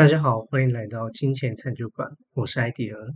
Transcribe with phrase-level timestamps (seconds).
[0.00, 3.08] 大家好，欢迎来到金钱餐酒馆，我是艾迪尔。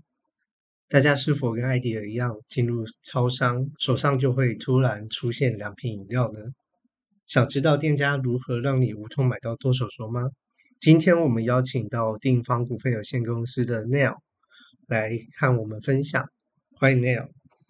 [0.87, 6.41] 大家是否跟艾迪尔一样，进入超商手上就会突然出现两瓶饮料呢？
[7.27, 10.29] 想知道店家如何让你无痛买到多手手吗？
[10.79, 14.19] 今天我们邀请到定方股份有限公司的 Neil
[14.87, 16.29] 来和我们分享，
[16.79, 17.29] 欢迎 Neil。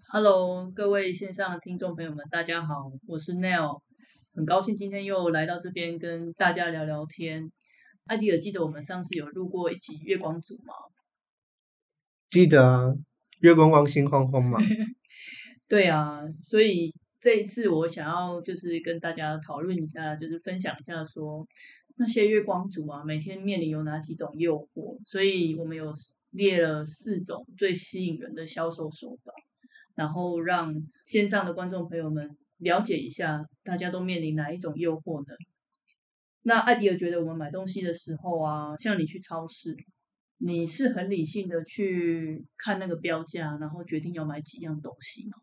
[0.09, 3.79] Hello，各位线上的听众朋友们，大家好，我是 Neil，
[4.35, 7.53] 很高兴今天又来到这边跟大家聊聊天。
[8.07, 10.75] 艾迪尔，记得我们上次有录过一集月光族吗？
[12.29, 12.95] 记得啊，
[13.41, 14.59] 月光光心慌慌嘛。
[15.67, 21.49] 对啊，所以这一次我想要就是跟大家讨论一下，就是分享一下说
[21.97, 25.95] 那些月光族啊，每天面临有哪几种诱惑，所以我们有
[26.31, 29.33] 列了四种最吸引人的销售手法，
[29.95, 35.35] 然后让线上的观众朋友们了解一下，大家都面临哪一种诱惑呢？
[36.47, 39.75] 那艾迪尔觉得我们买东西的时候啊，像你去超市，
[40.37, 45.39] 你是很理性的去看那个标价，然后决定要买几样东西吗？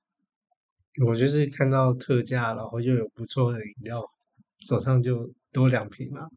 [1.07, 4.03] 我就是看到特价，然后又有不错的饮料，
[4.59, 6.27] 手上就多两瓶嘛。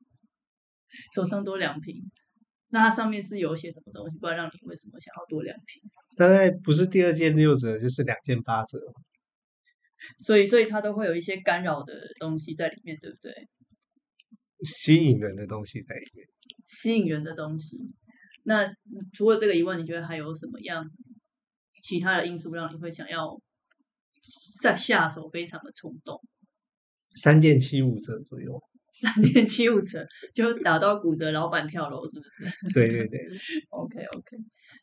[1.15, 2.11] 手上多两瓶，
[2.70, 4.17] 那它上面是有写什么东西？
[4.19, 5.83] 不然让你为什么想要多两瓶？
[6.17, 8.79] 大概不是第二件六折，就是两件八折。
[10.19, 13.48] 所以，所以它都会有一些干扰的东西在里面，对不对？
[14.63, 16.27] 吸引人的东西在里面。
[16.67, 17.79] 吸引人的东西。
[18.45, 18.73] 那
[19.13, 20.91] 除了这个以外，你觉得还有什么样
[21.83, 23.41] 其他的因素让你会想要
[24.63, 26.21] 在下手非常的冲动？
[27.15, 28.63] 三件七五折左右。
[28.93, 32.73] 三件七五折就打到骨折，老板跳楼是不是？
[32.73, 33.21] 对对对。
[33.71, 34.37] OK OK，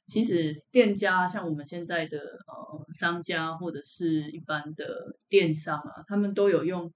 [0.05, 6.91] 其实店家像我们现在的呃商家或者是一般的电商啊，他们都有用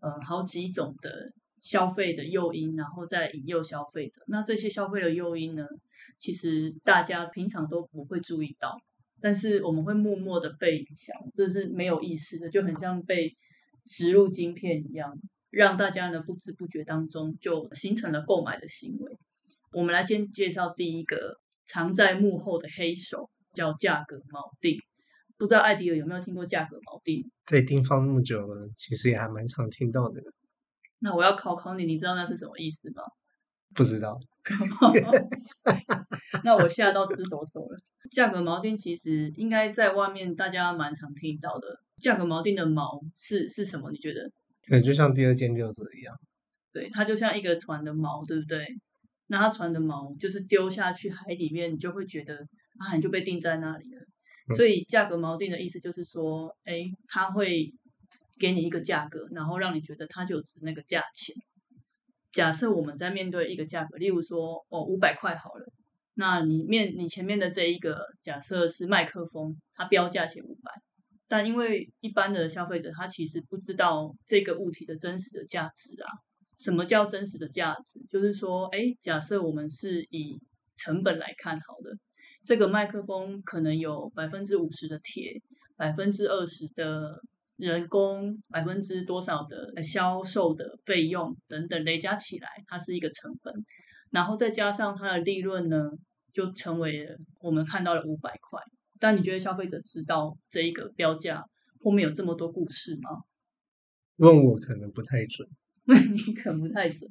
[0.00, 4.22] 呃好几种的消费的诱因，然后再引诱消费者。
[4.26, 5.66] 那这些消费的诱因呢，
[6.18, 8.80] 其实大家平常都不会注意到，
[9.20, 13.36] 但是我们会默默的被影响，这是没有意识的，就很像被
[13.86, 15.18] 植入晶片一样，
[15.50, 19.16] 让大家呢不知不觉当中就形成了购买的行为。
[19.72, 24.78] 我们来先介绍第一个藏在幕后的黑手，叫价格锚定。
[25.38, 27.30] 不知道艾迪尔有没有听过价格锚定？
[27.44, 30.22] 在地方那么久了，其实也还蛮常听到的。
[31.00, 33.02] 那我要考考你，你知道那是什么意思吗？
[33.74, 34.18] 不知道。
[36.44, 37.76] 那我吓到吃手手了。
[38.10, 41.80] 价格锚定其实应该在外面大家蛮常听到的。
[42.00, 43.90] 价格锚定的锚是是什么？
[43.90, 44.30] 你觉得？
[44.68, 46.14] 对就像第二件六折一样。
[46.72, 48.66] 对，它就像一个船的锚，对不对？
[49.26, 52.36] 那它船的锚就是丢下去海里面，你就会觉得
[52.78, 54.54] 啊，你就被定在那里了。
[54.56, 57.72] 所以价格锚定的意思就是说，哎，它会
[58.38, 61.34] 给你一个价格，然后让你觉得它就值那个价钱。
[62.32, 65.66] 假设我们在面对一个价格，例如说哦五百块好了，
[66.14, 70.70] 那你面你前面的这一个假设是麦克风，它标价写五百，
[71.28, 76.08] 但因为一般的消费者他其实不知道这个物体的真实的价值啊。
[76.58, 78.00] 什么叫真实的价值？
[78.10, 80.40] 就是说，哎，假设我们是以
[80.74, 81.98] 成本来看好的，
[82.46, 85.42] 这个麦克风可能有百分之五十的铁，
[85.76, 87.22] 百分之二十的
[87.56, 93.64] 人工，百分之多少的销售的费用等等累加起来，它是一个成本，
[94.10, 95.90] 然后再加上它的利润呢，
[96.32, 98.60] 就成为了我们看到了五百块。
[98.98, 101.44] 但你觉得消费者知道这一个标价
[101.82, 103.22] 后面有这么多故事吗？
[104.16, 105.48] 问我可能不太准。
[105.86, 107.08] 问你可能不太准，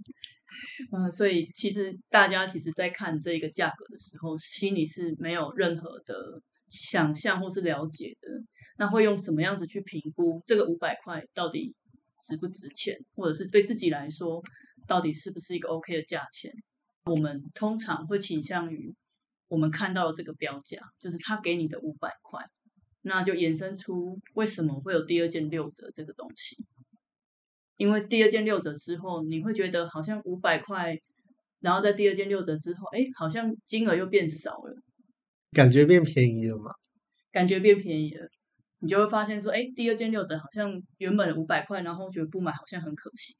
[0.91, 8.43] 嗯，所以其实大家其实在看这个价格的时候，心里是没有任何的想象或是了解的。
[8.77, 11.75] 那会用什么样子去评估这个五百块到底
[12.21, 14.43] 值不值钱，或者是对自己来说
[14.87, 16.51] 到底是不是一个 OK 的价钱？
[17.05, 18.95] 我们通常会倾向于
[19.47, 22.43] 我们看到的这个标价，就是他给你的五百块，
[23.01, 26.57] 那就衍生出为什么会有第二件六折这个东西。
[27.77, 30.97] 因为第二件六折之后，你会觉得好像五百块，
[31.59, 34.81] 然后在第二件六折之后，哎，好像金额又变少了，
[35.51, 36.71] 感觉变便宜了嘛？
[37.31, 38.29] 感觉变便宜了，
[38.85, 43.33] 你就会发现说，哎，第二件六折好像原本五百块，然后觉得不买好像很可惜。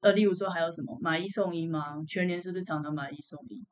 [0.00, 1.96] 呃，例如说还有什么买一送一吗？
[2.06, 3.64] 全年是不是常常买一送一？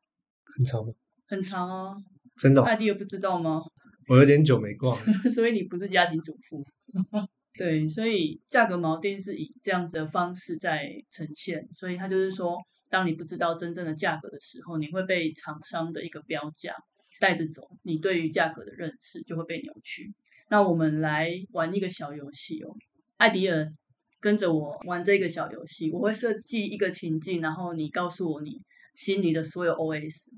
[0.56, 0.92] 很长吗？
[1.28, 1.94] 很长啊，
[2.36, 2.64] 真的、哦？
[2.64, 3.62] 艾迪尔不知道吗？
[4.10, 4.92] 我有点久没逛，
[5.32, 6.64] 所以你不是家庭主妇。
[7.56, 12.58] 对，所以价格锚定是以这样子的方式在呈现，所以它就是说，
[12.90, 16.74] 当你不知道真正的价格的时候，你会被厂商的一个标价
[17.20, 20.12] 带着走，你对于价格的认识就会被扭曲。
[20.48, 22.76] 那我们来玩一个小游戏哦，
[23.16, 23.72] 艾迪尔
[24.20, 28.60] 跟着我玩这个小游戏，我会设计一个情境，然后你告诉我你
[28.94, 30.28] 心里的所有 OS，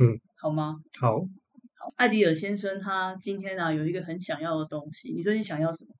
[0.00, 0.76] 嗯，好吗？
[1.00, 5.94] 好，好，艾迪尔先生他今天啊有一个很想要的东西，你最近想要什么？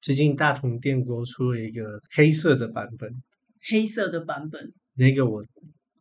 [0.00, 3.10] 最近大同电锅出了一个黑色的版本，
[3.70, 5.42] 黑色的版本那个我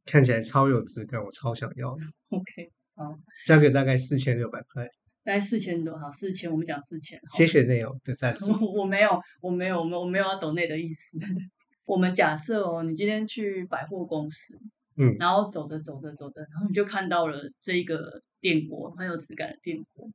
[0.05, 4.87] 看起来超有质感，我超想要的，，OK，好，价格大概四千六百块。
[5.23, 8.51] 大概四千多，好，四千，我们讲四千，好谢谢内容的赞助。
[8.51, 11.17] 我 我没有，我没有，我没有，我没有要懂内的意思。
[11.85, 14.57] 我们假设哦，你今天去百货公司，
[14.97, 20.09] 嗯然后走着走着走着，然后你就看到了这一个电锅，很有质感的电锅，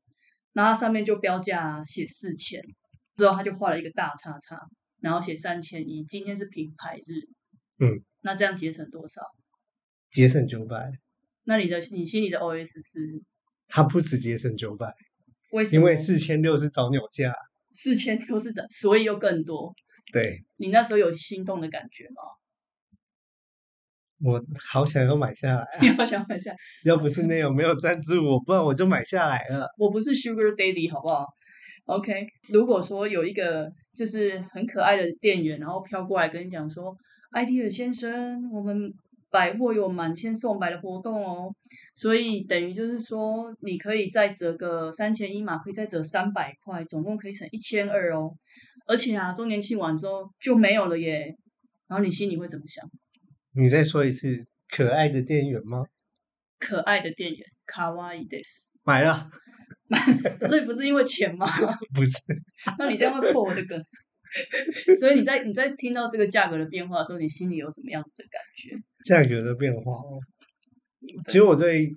[0.52, 2.62] 然后它上面就标价写四千，
[3.16, 4.60] 之后他就画了一个大叉叉，
[5.00, 9.22] 然后写三千一，今天是品牌日，嗯，那这样节省多少？
[10.10, 10.92] 节省九百，
[11.44, 13.22] 那你的你心里的 OS 是
[13.68, 14.92] 它不直接省九百，
[15.52, 15.80] 为什么？
[15.80, 17.32] 因为四千六是早鸟价。
[17.74, 19.72] 四千六是怎，所以又更多。
[20.12, 22.22] 对你那时候有心动的感觉吗？
[24.20, 25.78] 我好想要买下来啊！
[25.80, 29.68] 你好想买下，要不是内友没有赞助我，不然我就买下来了。
[29.78, 31.26] 我不是 Sugar Daddy 好不好
[31.84, 36.96] ？OK，如果说有一个就是很可爱的店员，然后飘过来跟你讲说，
[37.30, 38.92] 艾迪尔先生，我们
[39.30, 41.54] 百货有满千送百的活动哦，
[41.94, 48.34] 所以等于就是说你可以再折个三千一嘛，可以再折三百块，总共可以省一千二哦。
[48.86, 51.36] 而且啊，周年庆完之后就没有了耶。
[51.88, 52.84] 然后你心里会怎么想？
[53.54, 55.84] 你再说一次，可爱的店员吗？
[56.58, 58.42] 可爱的店员，卡哇伊 des，
[58.84, 59.30] 买了，
[60.48, 61.46] 所以不是因为钱吗？
[61.94, 62.18] 不是，
[62.78, 63.78] 那你这样会破我的梗。
[64.98, 68.76] 所以你在你在听到这个价格的变化的时候，你心里有什么样子的感觉？
[69.04, 70.20] 价格的变化哦。
[71.26, 71.96] 其实我对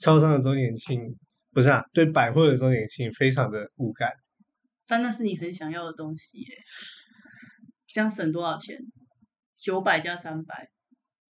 [0.00, 1.16] 超商的周年庆
[1.52, 4.10] 不是啊，对百货的周年庆非常的无感。
[4.86, 6.46] 但那是你很想要的东西耶。
[7.86, 8.78] 这样省多少钱？
[9.58, 10.70] 九百加三百，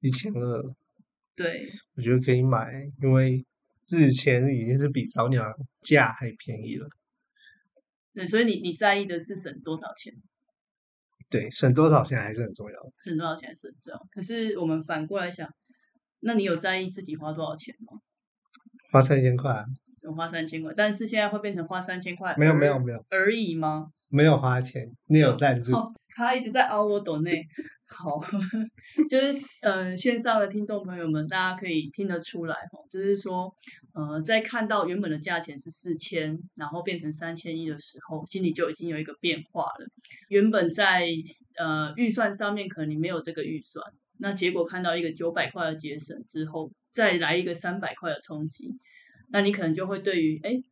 [0.00, 0.74] 一千二，
[1.34, 1.66] 对，
[1.96, 2.70] 我觉得可以买，
[3.02, 3.44] 因为
[3.90, 5.42] 日前已经是比早鸟
[5.80, 6.86] 价还便宜了。
[8.14, 10.12] 对，所以你你在意的是省多少钱？
[11.30, 12.92] 对，省多少钱还是很重要的。
[12.98, 14.06] 省多少钱是很重要。
[14.10, 15.48] 可是我们反过来想，
[16.20, 17.98] 那你有在意自己花多少钱吗？
[18.90, 19.64] 花三千块啊，
[20.00, 22.34] 只花三千块，但是现在会变成花三千块？
[22.36, 23.88] 没有没有没有而已吗？
[24.08, 25.74] 没有花钱，你有赞助。
[25.74, 27.46] 哦，他一直在凹我抖内。
[27.92, 28.18] 好，
[29.08, 33.54] 就是呃，线上的听众朋友们，大家可以听得出来哈，就是说，
[33.94, 39.86] 呃，在看到原本的价钱是四千，然后变成三千一的时候，心里就已经有一个变化了。
[40.28, 41.06] 原本在
[41.58, 43.84] 呃预算上面可能你没有这个预算，
[44.18, 48.78] 那结果看到一个九百块的节省之后，再来一个三百块的冲击，
[49.30, 50.62] 那你可能就会对于哎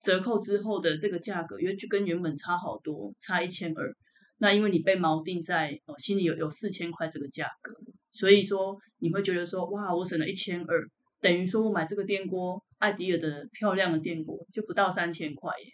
[0.00, 3.94] 折扣之后的这个价格，因为就跟原本差好多，差一千二。
[4.38, 7.72] 那因为你被锚定在哦心里有有四千块这个价格，
[8.10, 10.88] 所以说你会觉得说哇，我省了一千二，
[11.20, 15.72] 等于说我买这个电锅，艾迪尔的漂亮的电锅就不到三千块耶。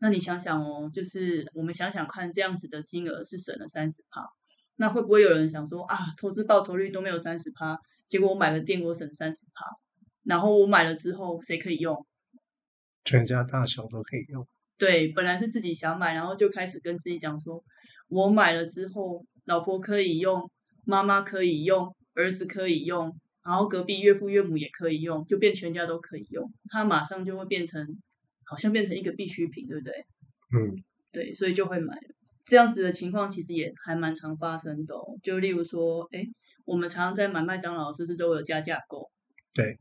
[0.00, 4.22] 那你想想哦，就是我们想想看，这样子的金额是省了三十趴，
[4.76, 9.64] 那会不会有人想说啊，投资报酬率都没有三十趴，结果我买了电锅省三十趴，
[10.22, 12.06] 然后我买了之后谁可以用？
[13.04, 14.46] 全家大小都可以用。
[14.76, 17.64] 对，本来是自己想买，然后就开始跟自己讲说，
[18.08, 20.50] 我买了之后，老婆可以用，
[20.84, 27.98] 妈妈可以用，儿子可以用，然后隔壁岳父岳母也可以用，就变全家都可以用，它马上就会变成，
[28.44, 30.06] 好像变成一个必需品，对不对？
[30.54, 32.02] 嗯，对，所以就会买了。
[32.46, 36.24] 这样子的情况其实也还蛮常发生的、哦，就例如说，哎，
[36.64, 39.10] 我们常常在买麦当劳，是不是都有加价购？
[39.52, 39.78] 对，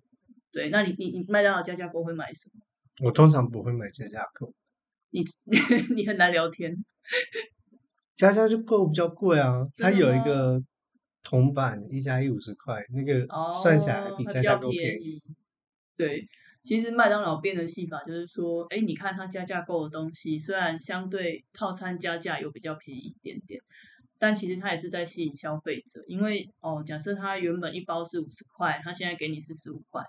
[0.51, 2.61] 对，那你你你麦当劳加价购会买什么？
[3.05, 4.53] 我通常不会买加价购，
[5.11, 5.23] 你
[5.95, 6.83] 你很难聊天。
[8.17, 9.65] 加价就购比较贵啊。
[9.77, 10.61] 它有一个
[11.23, 15.05] 铜板一加一五十块，那个哦，算起来比加价购便宜。
[15.05, 15.23] 宜。
[15.95, 16.27] 对，
[16.63, 23.61] 其实麦当劳变的戏法就是说，哎，你看它加价购的东西，虽然相对套餐加价有比较便宜一点点，
[24.19, 26.03] 但其实它也是在吸引消费者。
[26.07, 30.03] 因为哦，假设它原本一包是五十块，它现在给你是十五块，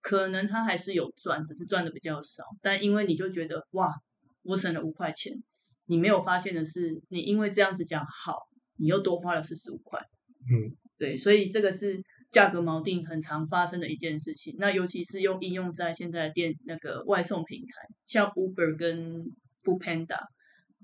[0.00, 2.44] 可能它还是有赚，只是赚的比较少。
[2.62, 3.92] 但因为你就觉得哇，
[4.42, 5.42] 我省了五块钱，
[5.88, 8.36] 你没有发现的是，你因为这样子讲好，
[8.76, 9.98] 你又多花了四十五块。
[10.50, 14.54] 嗯，对，所以这个是价格锚定很常发生的一件事情。
[14.58, 19.24] 那尤其是用应用在现在的电那个外送平台，像 Uber 跟
[19.62, 20.20] Food Panda，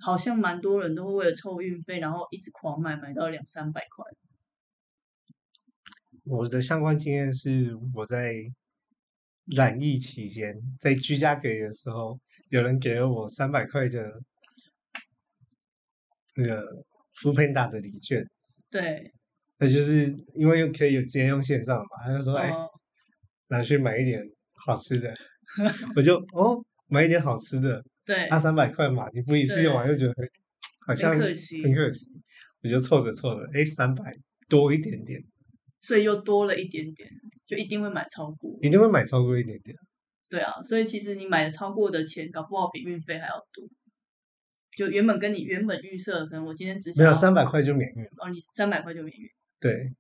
[0.00, 4.04] 好像蛮多人都会为了凑运费，然后一直狂买，买到两三百块。
[6.24, 8.32] 我的相关经验是我在
[9.54, 12.18] 染疫期间，在居家隔离的时候，
[12.48, 14.10] 有人给了我三百块的
[16.36, 16.60] 那个
[17.20, 18.24] f o o Panda 的礼券，
[18.70, 19.12] 对，
[19.58, 22.68] 那就是因为又可以有直接用线上嘛，他就说哎，哦，
[23.48, 24.20] 拿去买一点
[24.66, 25.14] 好吃的，
[25.94, 30.28] 我就哦买一点好吃的，对，啊三百块嘛，你不一次用完又觉得很
[30.86, 32.10] 好像很可惜很可惜，
[32.62, 34.12] 我就凑着凑着，哎三百
[34.48, 35.20] 多一点点，
[35.80, 37.08] 所以又多了一点点，
[37.46, 38.58] 就一定会买超过。
[38.60, 39.76] 一定会买超过一点点。
[40.28, 43.68] 对啊，所以其实你买的超过的钱，搞不好比运费还要多。
[44.76, 49.28] 就原本跟你原本预设，可能我今天只想要没有三百块就免运，哦，你三百块就免运，
[49.60, 49.92] 对，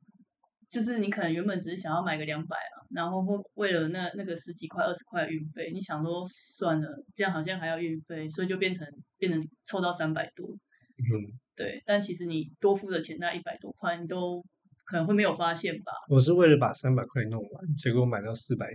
[0.70, 10.48] 就是你可能原本只是想要买个两百啊，然后或为了那那个十几块、二十块的运费，你想说算了，这样好像还要运费，所以就变成变成凑到三百多。
[10.48, 14.44] 嗯，对，但其实你多付的钱那一百多块，你都
[14.84, 15.92] 可能会没有发现吧？
[16.08, 18.66] 我是为了把三百块弄完，结果买到四百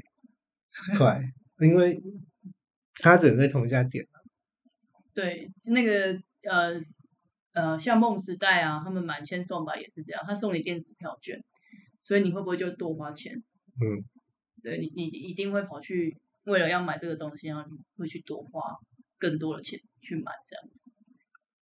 [0.98, 1.22] 块，
[1.60, 2.01] 因为
[2.96, 4.06] 差只能在同一家店。
[5.20, 6.18] 对，那个
[6.50, 6.82] 呃
[7.52, 11.44] 呃，像梦时代啊，他们满千送吧也是这样，他送你电子票券，
[12.04, 13.34] 所以你会不会就多花钱？
[13.82, 14.00] 嗯，
[14.64, 18.62] 对你，你一定会跑去为了要买这个东西，然后你会去多花
[19.18, 20.90] 更多的钱去买这样子。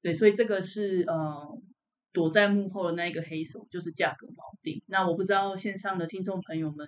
[0.01, 1.62] 对，所以这个是呃
[2.12, 4.33] 躲在幕后的那一个黑手，就是价格锚
[4.63, 4.81] 定。
[4.88, 6.88] 那我不知道线上的听众朋友们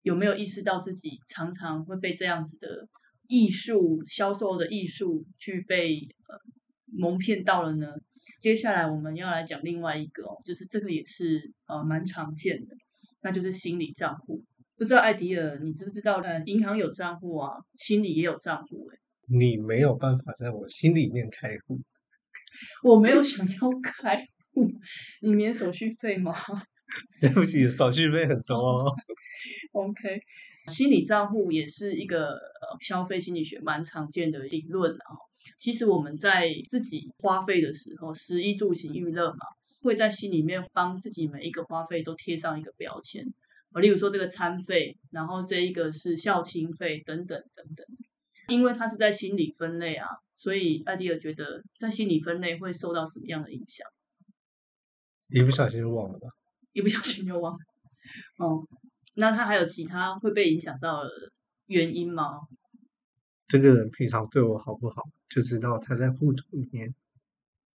[0.00, 2.88] 有没有意识到自己常常会被这样子的
[3.28, 5.96] 艺术销售的艺术去被
[6.28, 6.38] 呃
[6.86, 7.94] 蒙骗到了呢？
[8.40, 12.76] 接下来我们要来讲另外一个哦，就是这个也是呃蛮常见的，
[13.22, 14.44] 那就是心理账户。
[14.76, 16.20] 不知道艾迪尔，你知不知道？
[16.20, 18.98] 呃，银行有账户啊，心里也有账户、欸。
[19.28, 21.80] 你没有办法在我心里面开户，
[22.82, 24.68] 我没有想要开户，
[25.20, 26.34] 你免手续费吗
[27.20, 28.92] 对不起，手续费很多哦。
[29.72, 30.20] ？OK，
[30.66, 35.16] 心理账户也是一个呃消费心理学蛮常见的理论啊。
[35.58, 39.38] 其实我们在自己花费的时候，食衣住行娱乐嘛，
[39.80, 43.24] 会在心里面帮自己每一个花费都贴上一个标签。
[43.72, 47.86] 呃，例如说这个餐费，然后这一个是校庆费等等等等。
[48.48, 53.86] 因为它是在心理分类啊，所以艾迪尔觉得在心理分类会受到什么样的影响？
[55.30, 56.28] 一不小心就忘了吧？
[56.72, 57.58] 一不小心就忘了。
[58.38, 58.66] 哦，
[59.14, 61.10] 那他还有其他会被影响到的
[61.66, 62.40] 原因吗？
[63.52, 66.94] 这个人平常对我好不好，就知道他在互动里面。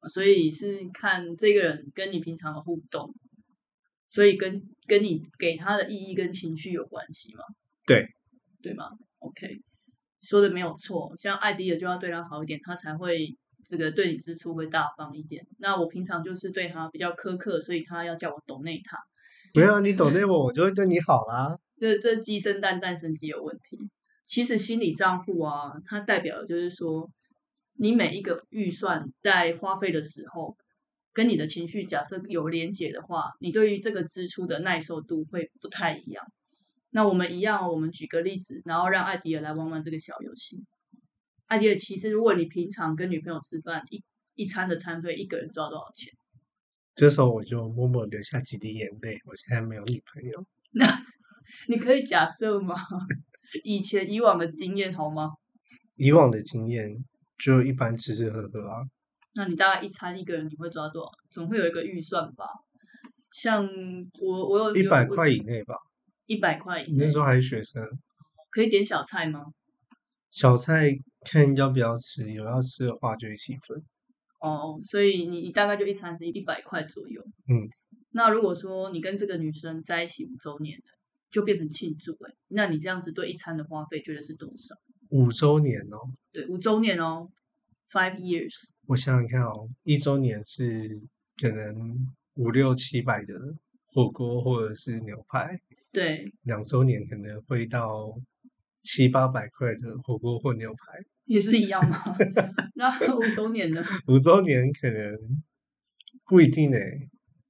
[0.10, 3.14] 所以是看这个人跟你平常的互动，
[4.08, 7.44] 所以跟跟你给他的意义跟情绪有关系吗？
[7.86, 8.08] 对，
[8.64, 8.86] 对吗
[9.20, 9.62] ？OK，
[10.20, 11.14] 说的没有错。
[11.20, 13.38] 像艾迪尔就要对他好一点，他才会
[13.70, 15.46] 这个对你支出会大方一点。
[15.60, 18.98] 那我平常就是对他比较苛刻，所以他要叫我懂内他。
[19.54, 21.60] 没有你懂内我，我就会对你好啦。
[21.78, 23.78] 这这鸡生蛋，蛋生鸡有问题。
[24.28, 27.10] 其实心理账户啊，它代表的就是说，
[27.74, 30.58] 你每一个预算在花费的时候，
[31.14, 36.26] 跟你的情绪假设有连结的话，你对于这个支出的耐受度会不太一样。
[36.90, 40.66] 那我们一样，我们举个例子，然后让艾迪尔来玩玩这个小游戏。
[41.46, 44.04] 艾迪尔，其实如果你平常跟女朋友吃饭，一
[44.36, 46.14] 一餐的餐费，一个人抓多少钱？
[46.96, 49.22] 这时候我就默默流下几滴眼泪。
[49.26, 51.02] 我现在没有女朋友，那
[51.70, 52.76] 你可以假设吗？
[53.64, 55.34] 以前以往的经验好吗？
[55.96, 57.04] 以往的经验
[57.40, 58.82] 就一般吃吃喝喝啊。
[59.36, 61.12] 那你大概一餐一个人你会抓多少？
[61.30, 62.46] 总会有一个预算吧？
[63.32, 63.68] 像
[64.22, 65.76] 我我有一百块以内吧。
[66.26, 67.82] 一百块以内那时候还是学生，
[68.50, 69.46] 可以点小菜吗？
[70.30, 73.82] 小菜看要不要吃，有要吃的话就一起分。
[74.40, 77.22] 哦，所以你你大概就一餐是一百块左右。
[77.48, 77.70] 嗯，
[78.12, 80.97] 那如果说你跟这个女生在一起五周年了，
[81.32, 84.76] 就变成庆祝哎，那你这样子对一餐的花费觉得是多少？
[85.10, 87.30] 五周年哦，对，五周年哦
[87.92, 88.72] ，five years。
[88.88, 90.90] 我想想看哦，一周年是
[91.42, 93.34] 可能五六七百的
[93.94, 95.60] 火锅或者是牛排，
[95.92, 98.14] 对，两周年可能会到
[98.84, 102.04] 七八百块的火锅或牛排，也是一样吗？
[102.76, 103.82] 那五周年呢？
[104.08, 105.18] 五周年可能
[106.26, 107.10] 不一定诶，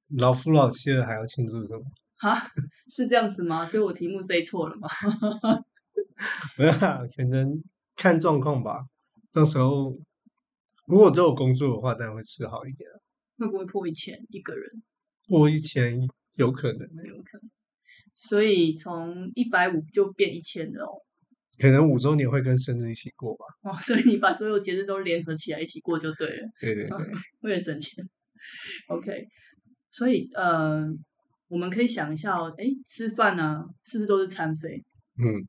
[0.09, 1.83] 老夫老妻了还要庆祝什么？
[2.17, 2.41] 哈，
[2.89, 3.65] 是这样子吗？
[3.65, 4.87] 所以我题目 say 错了吗？
[6.57, 7.63] 没有啊，可能
[7.95, 8.85] 看状况吧。
[9.31, 9.97] 到时候
[10.87, 12.95] 如果都有工作的话，当然会吃好一点啊。
[13.37, 14.81] 会不会破一千一个人？
[15.27, 15.99] 破一千
[16.35, 17.49] 有可能欸，有可能。
[18.15, 21.03] 所以从一百五就变一千了哦。
[21.59, 23.45] 可能五周年会跟生日一起过吧。
[23.61, 26.97] 哦，所以你把所有节日都联合起来一起过就对了，对对对，
[27.41, 28.07] 为了省钱。
[28.87, 29.27] OK，
[29.91, 30.85] 所以呃，
[31.47, 34.83] 我们可以想一下哦，哎，吃饭呢、是不是都是餐费？
[35.17, 35.47] 嗯，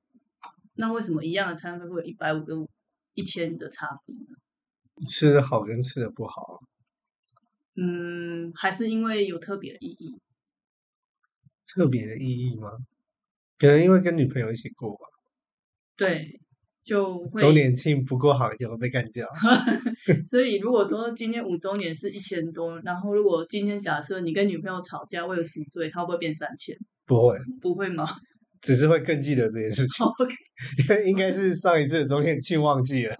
[0.74, 2.68] 那为什么一样的餐费会有一百五跟
[3.14, 4.36] 一千的差别呢？
[5.08, 6.58] 吃的好跟吃的不好啊，
[7.76, 10.20] 嗯，还是因为有特别的意义。
[11.66, 12.70] 特别的意义吗？
[13.58, 15.06] 可能因为跟女朋友一起过吧。
[15.96, 16.40] 对，
[16.88, 19.28] 就会周年庆不够好就会被干掉。
[20.24, 26.74] 所以如果说今天五周年是一千多，然后如果今天假设你跟女朋友吵架为了赎罪，她会不会变三千？
[27.06, 28.06] 不会，不会吗
[28.60, 30.34] 只是会更记得这件事情，？OK，
[30.88, 33.14] 因为应该是上一次的周年庆忘记了。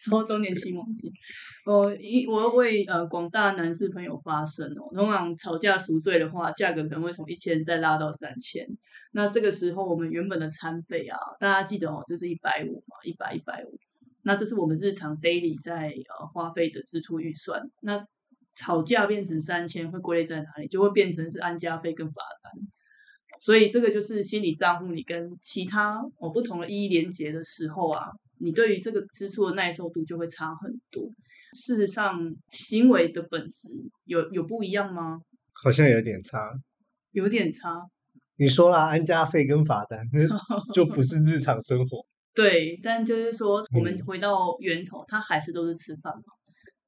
[0.00, 1.10] 说周年庆忘记，
[1.64, 4.92] 我一我要为呃广大男士朋友发声哦。
[4.94, 8.66] 通常吵架赎罪的话，价格可能会从一千再拉到三千。
[9.12, 13.78] 那这个时候我们原本的餐费啊，大家记得哦，就是一百五嘛，一百一百五。
[14.22, 17.62] 那这是我们日常 daily 在呃花费的支出预算。
[17.80, 18.04] 那
[18.54, 20.68] 吵架变成三千，会归类在哪里？
[20.68, 22.52] 就会变成是安家费跟罚单。
[23.40, 31.10] 所以这个就是心理账户，你跟其他哦不同的意义连接的时候啊，你对于这个支出的耐受度就会差很多。
[31.54, 33.70] 事实上，行为的本质
[34.04, 35.20] 有有不一样吗？
[35.52, 36.38] 好像有点差。
[37.12, 37.88] 有点差。
[38.36, 40.06] 你说啦，安家费跟罚单
[40.72, 42.06] 就不是日常生活。
[42.32, 46.22] 对，但就是说，我们嗯回到源头，它还是都是吃饭嘛，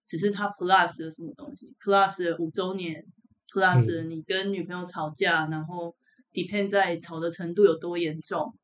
[0.06, 3.04] 只是它 plus 了什么东西，plus 了五周年
[3.52, 5.94] ，plus 了你跟女朋友吵架，然后
[6.32, 8.54] depend 在吵的程度有多严重，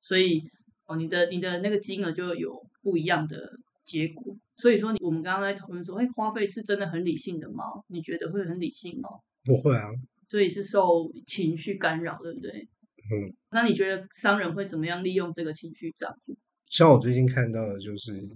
[0.00, 0.42] 所以
[0.86, 4.36] 哦，你的你的那个金额就有不一样的结果。
[4.56, 7.64] 所以说，我们刚刚在讨论说，哎，花费是真的很理性的吗？
[7.86, 9.08] 你觉得会很理性吗？
[9.44, 9.88] 不会啊，
[10.28, 12.68] 所以是受情绪干扰，对不对？
[13.10, 16.36] 嗯，那你觉得商人会怎么样利用这个情绪账户？
[16.66, 18.28] 像我最近看到的就是，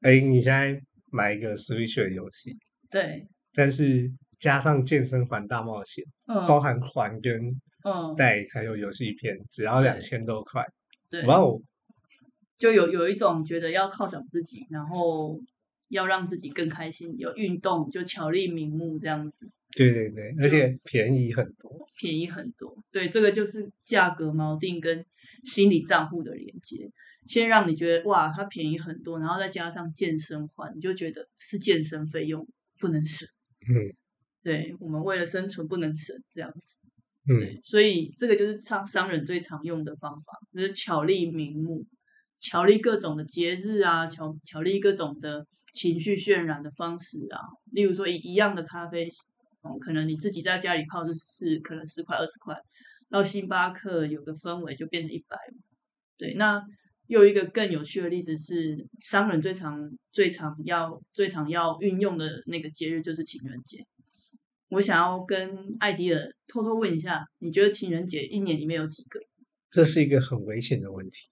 [0.00, 0.80] 哎，你现在
[1.12, 2.56] 买一个 Switch 的游戏，
[2.90, 10.66] 对，但是加上健身环大冒险，嗯，包含环跟嗯，带还有游戏片，只要两千多块。
[11.10, 11.60] 对，哇哦，
[12.58, 15.40] 就有有一种觉得要犒赏自己，然后
[15.88, 21.86] 要让自己更开心，有运动就巧立名目这样子，对对对，而且便宜很多。
[21.96, 22.82] 便宜很多。
[22.90, 25.04] 对，这个就是价格锚定跟
[25.44, 26.90] 心理账户的连接。
[27.26, 33.28] 先让你觉得哇，它便宜很多，然后再加上健身环，你就觉得这是健身费用不能省。
[33.68, 33.94] 嗯
[34.42, 36.78] 对我们为了生存不能省这样子。
[37.28, 41.84] 嗯，所以这个就是商商人最常用的方法，就是巧立名目，
[42.40, 47.38] 巧立各种的节日啊，巧巧立各种的情绪渲染的方式啊。
[47.72, 49.06] 例如说，一一样的咖啡，
[49.60, 52.56] 哦，可能你自己在家里泡是是可能十块二十块，
[53.10, 55.36] 到星巴克有个氛围就变成一百。
[56.16, 56.60] 对，那
[57.06, 59.78] 又一个更有趣的例子是，商人最常
[60.10, 63.84] 最常要最常要运用的那个节日就是情人节。
[64.70, 69.20] 我想要跟艾迪尔偷偷问一下，你觉得情人节一年里面有几个？
[69.70, 71.28] 这是一个很危险的问题。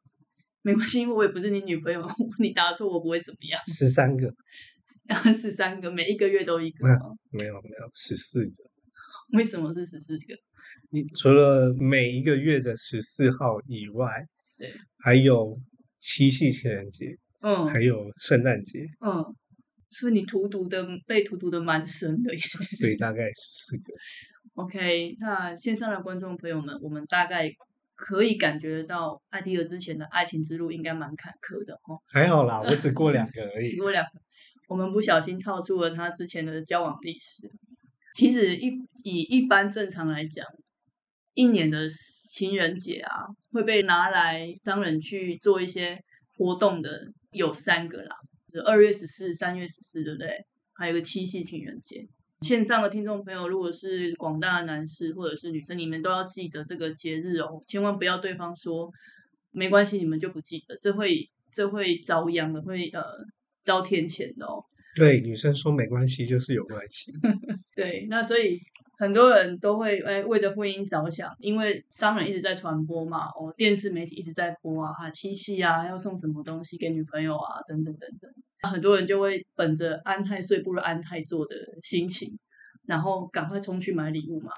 [0.63, 2.05] 没关系，因为我也不是你女朋友，
[2.41, 3.61] 你答错我不会怎么样。
[3.67, 4.35] 十三个
[5.33, 6.87] 十三个，每一个月都一个？
[7.31, 8.65] 没有没有十四个，
[9.39, 10.35] 为什么是十四个？
[10.91, 15.59] 你除了每一个月的十四号以外，对，还有
[16.01, 19.25] 七夕情人节，嗯还有圣诞节，嗯，
[19.91, 22.41] 所以你荼毒的被荼毒的蛮深的耶。
[22.79, 23.83] 所以大概是四个。
[24.55, 27.49] OK，那线上的观众朋友们，我们大概
[27.95, 32.01] 可以感觉得到艾迪尔之前的爱情之路应该蛮坎坷的哦。
[32.13, 33.77] 还好啦，我只过两 个而已只。
[33.77, 34.11] 过两个，
[34.69, 37.49] 我们不小心套出了他之前的交往历史。
[38.15, 38.73] 其实一
[39.05, 40.45] 以一般正常来讲，
[41.35, 46.01] 一年的情人节啊，会被拿来商人去做一些
[46.37, 46.91] 活动的
[47.31, 48.17] 有三个啦，
[48.65, 50.45] 二月十四、三月十四，对不对？
[50.75, 52.07] 还有个七夕情人节。
[52.43, 58.93] 线上的听众朋友，如果是广大的男士或者是女生，你们都要记得这个节日哦，千万不要对方说
[59.51, 63.03] 没关系，你们就不记得，这会这会遭殃的，会呃
[63.63, 64.65] 遭天谴的哦。
[64.95, 67.13] 对，女生说没关系就是有关系。
[67.75, 68.61] 对，那所以
[68.99, 82.39] 很多人都会哎为着婚姻着想，因为商人一直在传播嘛，哦，电视媒体一直在播啊，哈七夕啊，要送什么东西给女朋友啊，等等等等，很多人就会本着安太岁不如安泰做的心情，
[82.87, 84.51] 然后赶快冲去买礼物嘛。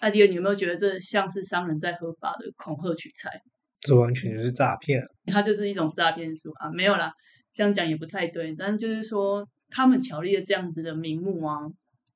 [0.00, 3.42] 艾迪尔，你有没有觉得这像是商人在合法的恐吓取财？
[3.80, 5.06] 这完全就是诈骗啊。
[5.26, 7.12] 它就是一种诈骗术啊，没有啦，
[7.52, 11.58] 这样讲也不太对，但就是说他们巧立了这样子的名目啊，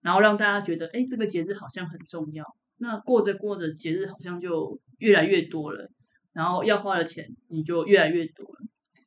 [0.03, 2.45] 然后让大家觉得，哎，这个节日好像很重要，
[2.79, 5.91] 那过着过着节日好像就越来越多了，
[6.33, 8.59] 然后要花的钱你就越来越多了。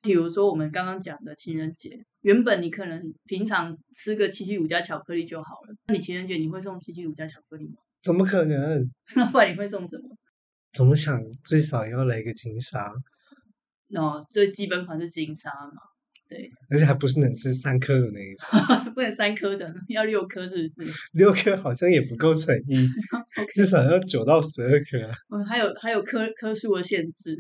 [0.02, 7.76] 比如说我们刚刚讲的情人节，原本你可能平常吃个七七五加巧克力就好了，那你情人节你会送七七五加巧克力吗？
[8.02, 8.90] 怎么可能？
[9.16, 10.18] 那不然你会送什么？
[10.72, 12.94] 怎么想最少要来个金沙？
[13.96, 15.89] 哦，最基本款是金沙嘛。
[16.30, 20.92] 对，而且还不是能吃三颗的那一种， 不能三颗的，要六颗是不是？
[21.14, 22.88] 六颗好像也不够诚意，
[23.56, 25.12] 至少要九到十二颗啊。
[25.36, 27.36] 嗯，还有还有颗颗数的限制。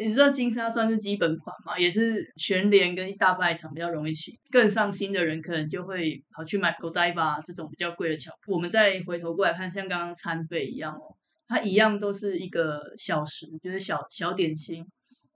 [0.00, 4.38] 你知道金沙算是基本款嘛，也是全联跟一大卖场比较容易起。
[4.52, 8.54] 更上心的人可能就会跑去买 Godiva 这种比较贵的巧克力。
[8.54, 11.16] 我们再回头过来看，像刚刚餐费一样哦，
[11.48, 14.84] 它一样都是一个小时，就是小小点心。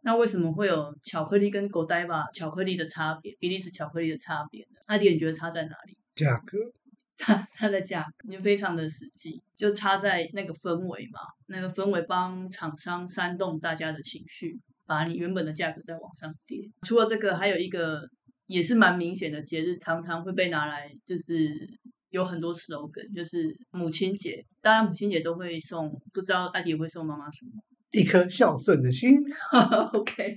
[0.02, 4.80] 那为什么会有巧克力跟 Godiva 巧克力的差别，比利时巧克力的差别呢？
[4.86, 5.96] 阿迪，你觉得差在哪里？
[6.14, 6.58] 价格。
[7.18, 16.68] 差它的价格，就非常的实际，就差在那个氛围嘛，那个氛围帮厂商煽动大家的情绪，把你原本的价格再往上跌。
[16.82, 18.08] 除了这个，还有一个
[18.46, 27.52] 也是蛮明显的节日，常常会被拿来，就是有很多 slogan，就是母亲节，当然母亲节都会送，不知道艾迪会送妈妈什么？
[27.92, 29.16] 一颗孝顺的心。
[29.94, 30.36] OK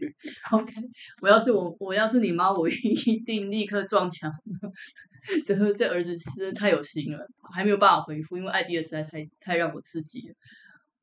[0.51, 0.73] OK，
[1.21, 4.31] 我要是我我要是你妈，我一定立刻撞墙。
[5.43, 10.35] 这这儿子实在太有心了，还没有办法回复，因为艾迪尔实在太太让我刺激了。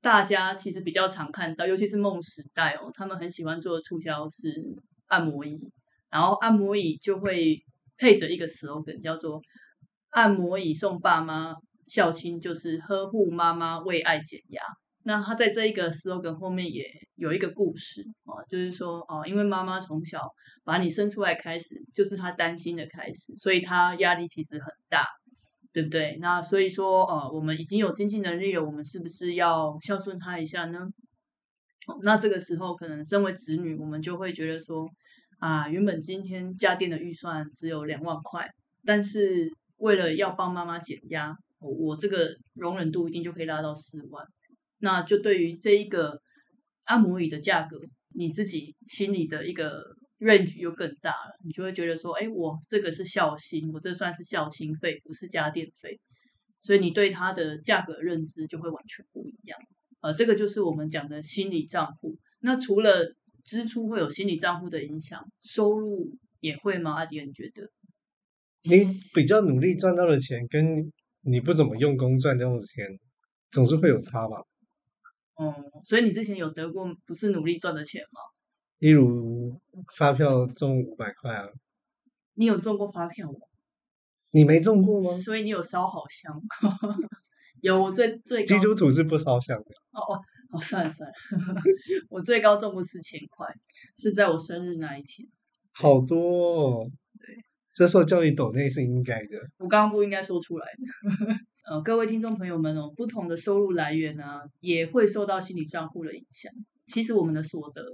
[0.01, 4.53] 大家其实比较常看到，尤其是梦时代哦，他们很喜欢做的促销是
[5.07, 5.59] 按摩椅，
[6.11, 7.65] 然后按摩椅就会
[7.99, 9.43] 配着一个 slogan，叫做
[10.11, 11.55] “按摩椅送爸妈
[11.87, 14.63] 孝亲”，就是呵护妈妈为爱减压。
[15.05, 16.87] 那他在这一个 slogan 后面也
[17.17, 20.33] 有一个故事啊，就是说哦，因为妈妈从小
[20.65, 25.07] 把你生出来开始，就是他担心的开始，所以他压力其实很大，
[25.73, 26.19] 对不对？
[26.21, 30.89] 那所以说呃，我们已经有经济能力了，我们是不是要孝顺他一下呢？
[32.03, 34.89] 那这个时候可能身为子女，我们就会觉得说
[35.39, 38.49] 啊，原本今天家电的预算只有两万块，
[38.85, 44.25] 但是为了要帮妈妈减压，我我这个容忍度一定就可以拉到四万。
[44.83, 46.21] 那就对于这一个
[46.83, 47.79] 按摩椅的价格，
[48.13, 56.01] 你自己心里的一个 range 又更大了，你就会觉得说，哎，我这个是孝心，我这算是孝心费，不是家电费，
[56.61, 59.57] 所以你对它的价格认知就会完全不一样。
[60.01, 62.19] 呃，这个就是我们讲的心理账户。
[62.41, 63.15] 那除了
[63.45, 66.95] 支出会有心理账户的影响，收入也会吗？
[66.95, 67.71] 阿迪，你觉得？
[68.65, 72.99] 你比较努力赚到的钱，跟你不怎么用功赚到的钱，
[73.51, 74.43] 总是会有差吧？
[75.37, 78.21] 哦，所以你之前有得过不是努力赚的钱吗？
[78.79, 79.61] 例如
[79.97, 81.49] 发票中五百块啊。
[82.35, 83.39] 你有中过发票吗？
[84.31, 85.11] 你没中过吗？
[85.23, 86.41] 所以你有烧好香。
[87.61, 89.65] 有，我最最基督徒是不烧香的。
[89.93, 91.15] 哦哦，好算了算了，
[92.11, 93.47] 我最高中过四千块，
[93.97, 95.29] 是在我生日那一天。
[95.71, 96.85] 好多。
[97.19, 99.39] 对，这时候叫你抖内是应该的。
[99.59, 101.35] 我刚刚不应该说出来的。
[101.65, 106.53] 呃，各位听众朋友们哦，不同的收入来源呢，也会受到心理账户的影响。
[106.89, 107.85] 其实我们的所得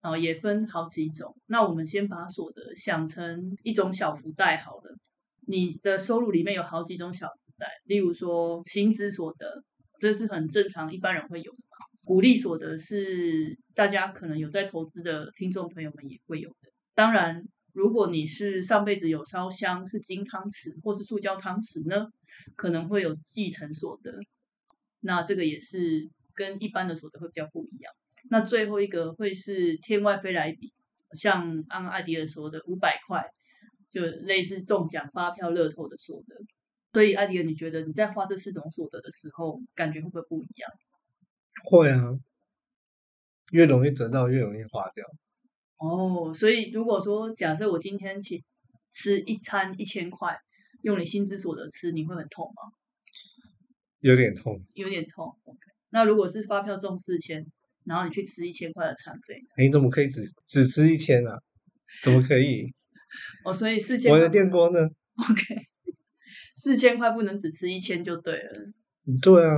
[0.00, 1.34] 啊，也分好几种。
[1.46, 4.96] 那我们先把所得想成一种小福袋好了。
[5.44, 9.64] 你的收入里面有好几种小福袋，例如说薪资所得，
[9.98, 11.84] 这是很正常，一般人会有的嘛。
[12.04, 16.70] 鼓励所得是大家可能有在投资的听众朋友们也会有的。
[16.94, 22.06] 当然，如果你是上辈子有烧香，是金汤匙或是塑胶汤匙呢？
[22.56, 24.12] 可能会有继承所得，
[25.00, 27.92] 那这个也是跟一般的所得会比较不一样。
[28.30, 30.72] 那最后一个会是天外飞来一笔，
[31.14, 33.24] 像按艾迪尔说的五百块，
[33.90, 36.36] 就类似中奖发票、乐透的所得。
[36.92, 40.70] 所以艾迪尔，你觉得你在花这四种所得的时候，感觉会不会不一样？
[41.64, 42.18] 会啊，
[43.52, 45.06] 越容易得到，越容易花掉。
[45.78, 48.42] 哦，所以如果说假设我今天请
[48.92, 50.40] 吃一餐一千块。
[50.86, 52.70] 用你薪资所得吃，你会很痛吗？
[53.98, 55.26] 有点痛，有点痛。
[55.42, 55.58] OK，
[55.90, 57.44] 那如果是发票中四千，
[57.84, 61.36] 然后你去吃一千块的餐费，你怎么可以只只吃一千啊？
[62.04, 62.72] 怎么可以？
[63.44, 64.12] 哦，所以四千。
[64.12, 64.78] 我的电锅呢
[65.16, 65.56] ？OK，
[66.54, 68.50] 四千块不能只吃一千就对了。
[69.20, 69.56] 对啊。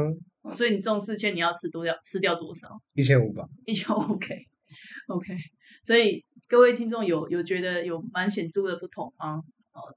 [0.54, 1.92] 所以你中四千，你要吃多少？
[2.02, 2.70] 吃掉多少？
[2.94, 3.44] 一千五吧。
[3.66, 5.36] 一千 OK，OK。
[5.84, 9.42] 所以各位听众有有觉得有蛮显著的不同吗？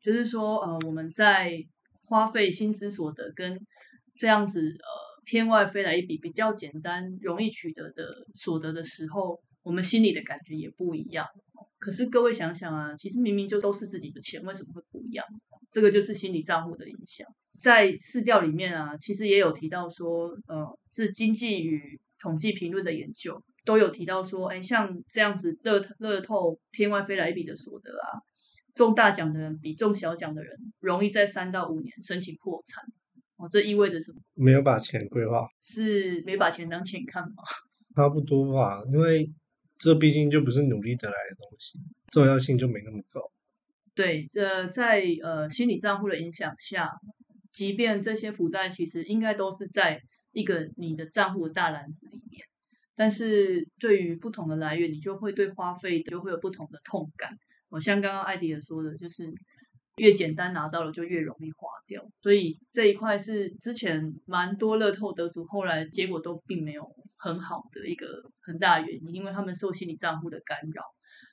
[0.01, 1.63] 就是说，呃，我们在
[2.05, 3.59] 花费薪资所得跟
[4.15, 11.25] 这样子，呃，天外飞来一笔比较简单、容易取得的所得的时候，我们心里的感觉也不一样。
[11.79, 15.25] 可是各位想想啊，其实明明就都是自己的钱，为什么会不一样？
[15.71, 17.27] 这个就是心理账户的影响。
[17.59, 28.19] 在市调里面啊，其实也有提到说，呃，是经济与统计评论的研究都有提到说，哎，像这样子乐乐透天外飞来一笔的所得啊。
[28.75, 32.83] 中大奖的人比中小奖的人容易在三到五年申请破产
[33.37, 34.21] 哦，这意味着什么？
[34.35, 37.43] 没有把钱规划，是没把钱当钱看吗？
[37.95, 39.31] 差不多吧，因为
[39.77, 41.79] 这毕竟就不是努力得来的东西，
[42.11, 43.31] 重要性就没那么高。
[43.93, 46.89] 对，这在呃心理账户的影响下，
[47.51, 49.99] 即便这些福袋其实应该都是在
[50.31, 52.45] 一个你的账户的大篮子里面，
[52.95, 57.37] 但是对于不同的来源，你就会对花费就会有不同的痛感。
[57.71, 59.33] 我像刚刚艾迪尔说的，就是
[59.95, 66.85] 越简单拿到了就越容易花掉，所以这一块是之前蛮多乐透得主后来结果都并没有
[67.17, 68.05] 很好的一个
[68.41, 70.83] 很大原因，因为他们受心理账户的干扰。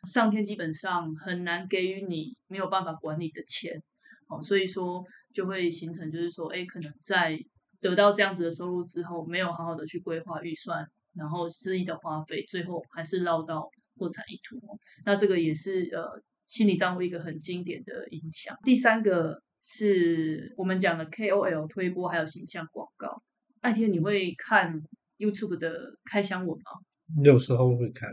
[0.09, 3.83] 上天基本上很难给予你没有办法管理的钱，
[4.29, 7.37] 哦，所以说就会形成就是说，哎，可能在
[7.81, 14.79] 得到这样子的收入之后，没有好好的去规划预算，然后肆意的花费，最后还是落到破产一途。
[15.05, 18.57] 那这个也是呃心理账户一个很经典的影响。
[18.63, 23.23] 第三个是我们讲的 KOL 推播还有形象广告。
[23.61, 24.81] 艾天，你会看
[25.19, 27.23] YouTube 的开箱文吗？
[27.25, 28.09] 有时候会看。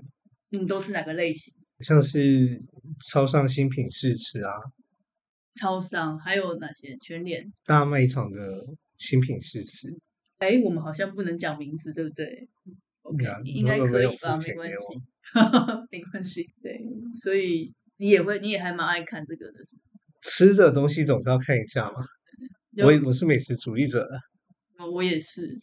[0.50, 1.54] 你都是哪个类型？
[1.80, 2.62] 像是
[3.12, 4.52] 超商新品试吃啊，
[5.60, 8.66] 超商还有哪些全联大卖场的
[8.98, 9.90] 新品试吃？
[10.38, 12.48] 哎，我们好像不能讲名字，对不对
[13.04, 14.38] ？OK，应该可以吧？
[14.38, 15.02] 没关系，
[15.92, 16.50] 没关系。
[16.62, 16.80] 对，
[17.22, 19.78] 所以你也会，你也还蛮爱看这个的，是
[20.22, 22.04] 吃的东西总是要看一下嘛。
[22.84, 24.08] 我我是美食主义者，
[24.92, 25.60] 我也是，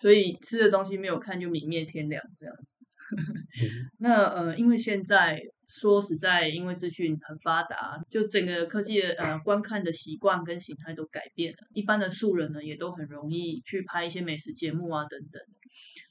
[0.00, 2.84] 所以吃的东西没有看就泯灭天良这样子。
[4.00, 11.58] 那呃，因为现在说实在，因为资讯很发达，就整个科技的呃观看的习惯跟形态都改变了。
[11.72, 15.40] 一般的素人呢，也都很容易去拍一些美食节目啊等等。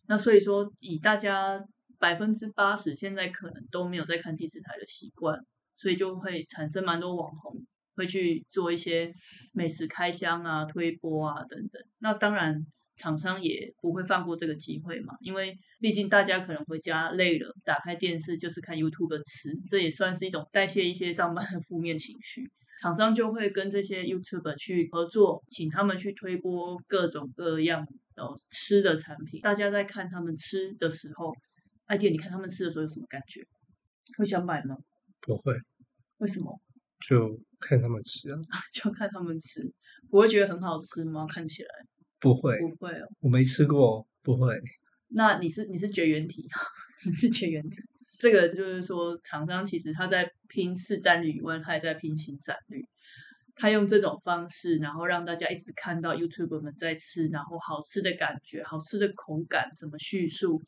[0.07, 1.61] 那所以说，以大家
[2.05, 5.39] 百分之八十现在可能都没有在看第四台的习惯，
[5.75, 7.65] 所以就会产生蛮多网红
[7.95, 9.11] 会去做一些
[9.53, 11.81] 美食开箱啊、推播啊等等。
[11.99, 12.65] 那当然。
[12.97, 22.49] 厂商也不会放过这个机会嘛，因为毕竟大家可能回家累了，打开电视就是看 YouTube 吃，这也算是一种代谢一些上班的负面情绪。
[22.81, 29.41] 厂商就会跟这些 YouTube 去合作，请他们去推播各种各样的吃的产品。
[29.41, 31.33] 大家在看他们吃的时候，
[31.85, 33.45] 艾迪，你看他们吃的时候有什么感觉？
[34.17, 34.75] 会想买吗？
[35.21, 35.53] 不会。
[36.17, 36.59] 为什么？
[37.07, 38.39] 就看他们吃啊。
[38.73, 39.61] 就看他们吃，
[40.09, 41.25] 不会觉得很好吃吗？
[41.29, 41.69] 看起来。
[42.19, 44.59] 不会，不会哦，我没吃过，不会。
[45.09, 46.47] 那你是你是绝缘体，
[47.05, 47.77] 你是绝缘体。
[48.19, 52.83] 这个就是说，厂商其实他在拼市占率以外，他也在拼新占率。
[53.55, 60.61] 他用这种方式，然后让大家一直看到 YouTube 们在吃，然后好吃的感觉、好吃的口感怎么叙述，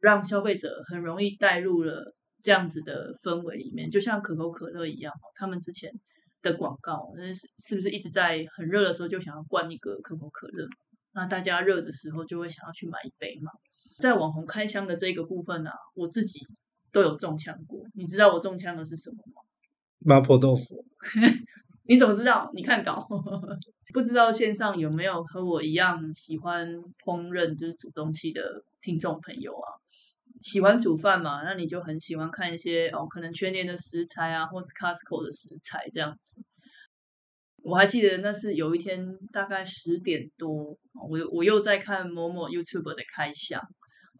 [0.00, 5.92] 让消费者很容易带入了这样子的氛围里面，就像可口可乐一样，他们之前
[6.40, 10.66] 的广告，那是是不是一直在很热的时候就想要灌一个可口可乐？
[11.12, 13.50] 那大家热的时候就会想要去买一杯嘛。
[13.98, 16.40] 在网红开箱的这个部分呢，我自己
[16.90, 17.84] 都有中枪过。
[17.94, 19.42] 你知道我中枪的是什么吗？
[19.98, 20.86] 麻婆豆腐。
[21.84, 22.50] 你怎么知道？
[22.54, 23.06] 你看稿。
[23.92, 26.68] 不知道线上有没有和我一样喜欢
[27.04, 29.66] 烹饪，就是煮东西的听众朋友啊？
[30.42, 31.42] 喜欢煮饭嘛？
[31.42, 36.40] 那你就很喜欢看一些哦，可能全年的食材啊，或是 Costco 的食材这样子。
[37.62, 43.60] 我还记得那是有一天大概十点多，我我又在看某某 YouTube 的开箱，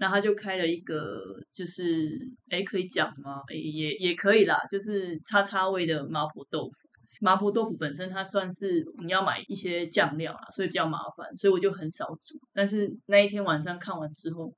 [0.01, 1.23] 那他就开了一个，
[1.55, 2.11] 就是
[2.51, 3.43] 哎可以讲吗？
[3.49, 6.90] 哎也也可以啦，就是叉叉味的麻婆豆腐。
[7.21, 12.41] 麻婆豆腐本身它算是你要买一些酱料啊，所以比较麻烦，所以我就很少煮。
[12.53, 14.53] 但是那一天晚上看完之后，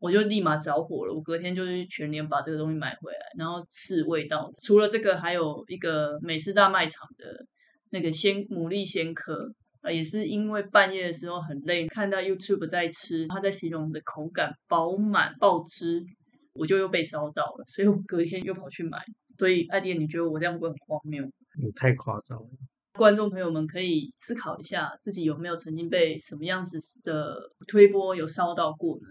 [0.00, 4.50] 我就立马着火了，我隔天就是全年把这个东西买回来，然后试味道。
[4.62, 7.46] 除了这个，还有一个美式大卖场的。
[7.90, 16.04] 那个鲜牡蛎鲜壳啊，也是因为半夜的时候很累，看到 YouTube 在吃，他在形容的口感饱满爆汁，
[16.52, 18.98] 我就又被烧到了，所以我隔天又跑去买。
[19.38, 21.24] 所以艾迪，你觉得我这样会不会很荒谬？
[21.60, 22.48] 你太夸张了。
[22.92, 29.06] 观众朋友们可以思考一下，自己有没有曾经被什么样子的推波有烧到过呢？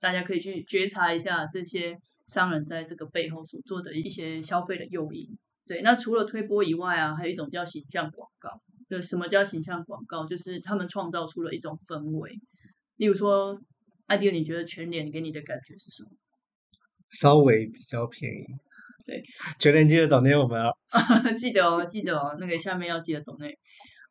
[0.00, 5.38] 大家可以去觉察一下这些商人在这个背后所做的一些消费的诱因。
[5.66, 8.60] 对，那除了推波以外啊，还有一种叫形象广告。
[8.88, 10.26] 对，什么叫形象广告？
[10.26, 12.40] 就是他们创造出了一种氛围。
[12.96, 13.60] 例如说，
[14.06, 16.10] 艾迪，你觉得全脸给你的感觉是什么？
[17.10, 18.46] 稍微比较便宜。
[19.10, 19.20] 对，
[19.58, 20.72] 全年记得懂内我们哦。
[21.36, 23.58] 记得哦，记得哦，那个下面要记得懂内。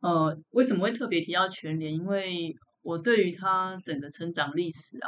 [0.01, 1.93] 呃，为什么会特别提到全年？
[1.93, 5.07] 因为我对于它整个成长历史啊，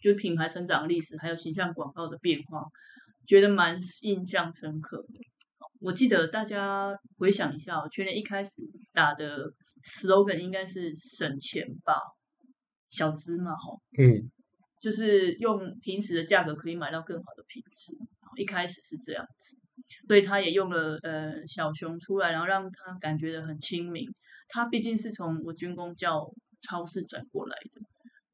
[0.00, 2.62] 就是品牌成长历史，还有形象广告的变化，
[3.26, 5.18] 觉得蛮印象深刻的。
[5.80, 9.52] 我记得大家回想一下，全年一开始打的
[9.84, 11.98] slogan 应该是省钱吧，
[12.90, 14.30] 小资嘛，吼，嗯，
[14.80, 17.96] 就是用平时的价格可以买到更好的品质，
[18.36, 19.56] 一开始是这样子。
[20.06, 24.08] 所以他也用了呃小熊出来，然后让他感觉的很亲民。
[24.48, 27.80] 他毕竟是从我军工教超市转过来的，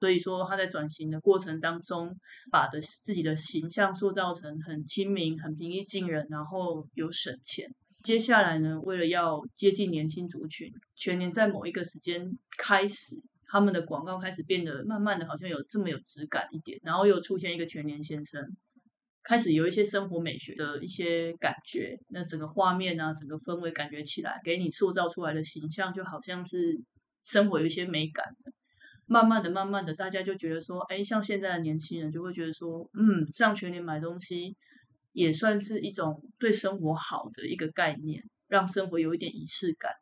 [0.01, 2.19] 所以说他在转型的过程当中，
[2.51, 7.73] 把的自己的形象塑造成很亲民、很平易近人，然后有省钱。
[8.03, 18.57] 接下来呢，为了要接近年轻族群，全年在某一个时间开始，他们的广告开始变得慢慢的好像有这么有质感一点，然后又出现一个全年先生。
[19.29, 26.81] 开始有一些生活美学的一些感觉，那整个画面啊，整个氛围感觉起来，给你塑造出来的形象就好像是
[27.25, 28.25] 生活有一些美感。
[29.05, 34.57] 慢慢的、慢慢的，大家就觉得说，哎，像现在的年轻人就会觉得说，嗯，上全年买东西
[35.13, 39.93] 也算是一种对生活好的一个概念，让生活有一点仪式感。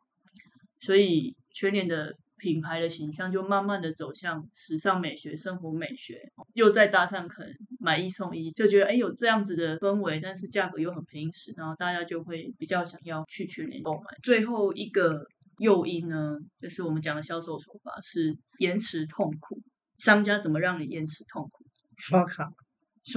[0.79, 2.15] 所以全年的。
[2.37, 14.03] 品牌的形象就慢慢的走向时尚美学、生活美学，又再搭上可能买一送一，就觉得哎有这样子的氛围，但是价格又很平实，然后大家就会比较想要去全年购买。
[14.21, 15.25] 最后一个
[15.57, 19.61] 诱因呢，就是我们讲的销售手法是延迟痛苦。
[19.97, 21.65] 商家怎么让你延迟痛苦？
[21.97, 22.53] 刷卡，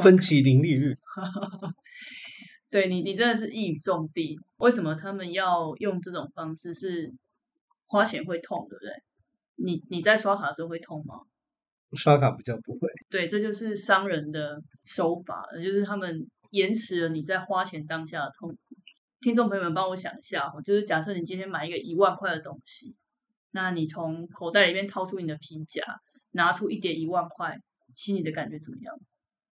[0.03, 0.97] 分期零利率。
[2.71, 4.39] 对你，你真的是一语中的。
[4.57, 6.73] 为什么他们要用这种方式？
[6.73, 7.13] 是
[7.87, 8.93] 花钱会痛，对不对？
[9.63, 11.21] 你你在刷卡的时候会痛吗？
[11.97, 12.89] 刷卡比较不会。
[13.09, 18.57] 对，这就是商人的手法，就是他们延迟了你在花钱当下的痛苦。
[19.21, 22.95] 听众朋友们，帮我想一下就是假设你今天买一个一万块的东西，
[23.51, 25.83] 那你从口袋里面掏出你的皮夹，
[26.31, 27.59] 拿出一叠一万块，
[27.97, 28.95] 心里的感觉怎么样？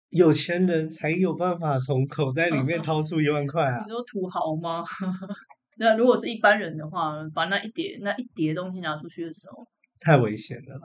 [0.10, 3.84] 有钱人才有办法从口袋里面 掏出一万块啊！
[3.84, 4.84] 你说土豪吗？
[5.78, 9.66] 那如果是一般人的话，把那一叠那一叠东西拿出去的时候。
[10.06, 10.80] 太危险了，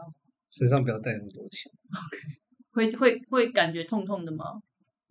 [0.48, 1.70] 身上不要带那么多钱。
[2.72, 4.46] 会会会感觉痛痛的吗？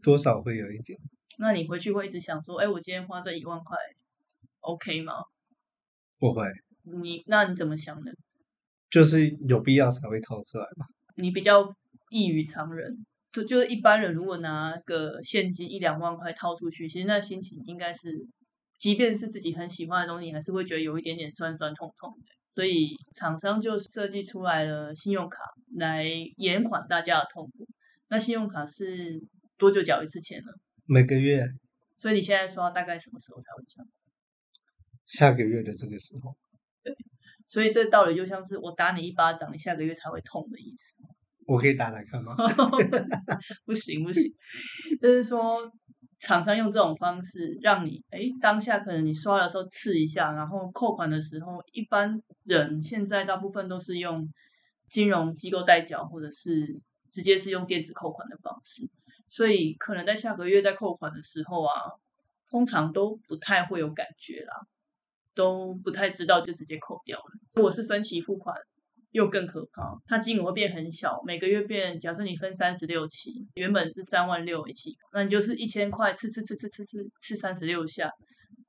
[0.01, 0.97] 多少会有一点。
[1.37, 3.77] 那你回去会一直想说，哎，我今天花这一万块
[4.61, 5.13] ，OK 吗？
[6.17, 6.43] 不会。
[6.81, 8.11] 你那你怎么想的？
[8.89, 10.87] 就是有必要才会掏出来吧。
[11.15, 11.71] 你比较
[12.09, 18.25] 异于常人，就就是一般人如果拿个现金一两万块掏出去，其实那心情应该是，
[18.79, 22.38] 即便是自己很喜欢的东西，还是会觉得有一点点酸酸痛痛的。
[22.59, 25.37] 所以厂商就设计出来了信用卡
[25.77, 26.03] 来
[26.35, 27.65] 延缓大家的痛苦。
[28.09, 29.23] 那信用卡是
[29.57, 30.51] 多久缴一次钱呢？
[30.85, 31.47] 每个月。
[31.97, 33.89] 所以你现在刷大概什么时候才会缴？
[35.05, 36.35] 下个月的这个时候。
[36.83, 36.93] 对。
[37.47, 40.97] 所以这道理就像是我打你一巴掌，你下个月才会痛的意思。
[41.45, 42.35] 我可以打来看吗？
[43.65, 44.23] 不行不行，
[45.01, 45.71] 就是说。
[46.19, 54.29] 厂商用这种方式让你，哎，当下可能你刷的时候刺一下，然后扣款的时候，一般人现在大部分都是用
[54.89, 58.89] 金融机构代缴，或者是直接是用电子扣款的方式，
[59.29, 61.73] 所以可能在下个月在扣款的时候啊，
[62.49, 64.67] 通常都不太会有感觉啦，
[65.33, 67.31] 都不太知道就直接扣掉了。
[67.53, 68.55] 如果是分期付款。
[69.11, 71.99] 又更可怕，它金额会变很小，每个月变。
[71.99, 78.11] 假设你分三十六期，原本是三万六一期，那你就是一千块，刺刺刺刺刺刺刺三十六下，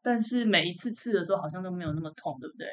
[0.02, 2.66] 但是每一次刺的时候好像都没有那么痛，对不对？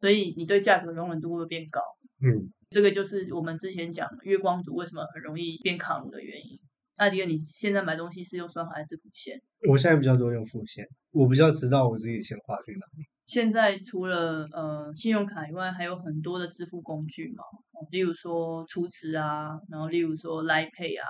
[0.00, 1.80] 所以你对价格容忍度会变高。
[2.20, 6.58] 嗯，这个就是我们之前讲月光族为什么很容易变卡路的原因。
[6.96, 9.40] 艾迪尔，你现在买东西是用刷卡还是付现？
[9.68, 13.04] 我现在比较多用付现，我比较知道我自己钱花去哪里。
[13.26, 17.44] 现在除了呃信用卡以外，还有很多的支付工具嘛，
[17.90, 21.06] 例如说储值啊，然后例如说来 Pay 啊。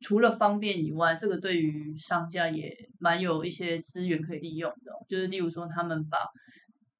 [0.00, 4.92] 除了方便以外，这个对于商家也蛮有一些资源可以利用的。
[5.08, 6.18] 就是例如说，他们把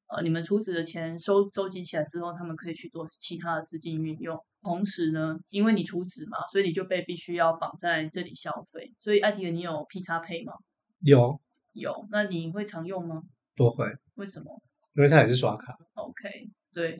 [0.09, 4.37] 呃你们储值的钱收收集起来之后，他们可以去做其他的资金运用。
[4.63, 8.93] 同时呢，因为你储值嘛，所以你就被必须要绑在这里消费。
[8.99, 10.55] 所以艾迪尔，你有 P 叉 Pay 吗？
[11.01, 11.41] 有
[11.75, 13.23] 有，那你会常用吗？
[13.59, 14.63] 不会，为什么？
[14.95, 15.77] 因为它也是刷卡。
[15.95, 16.31] OK，
[16.73, 16.99] 对，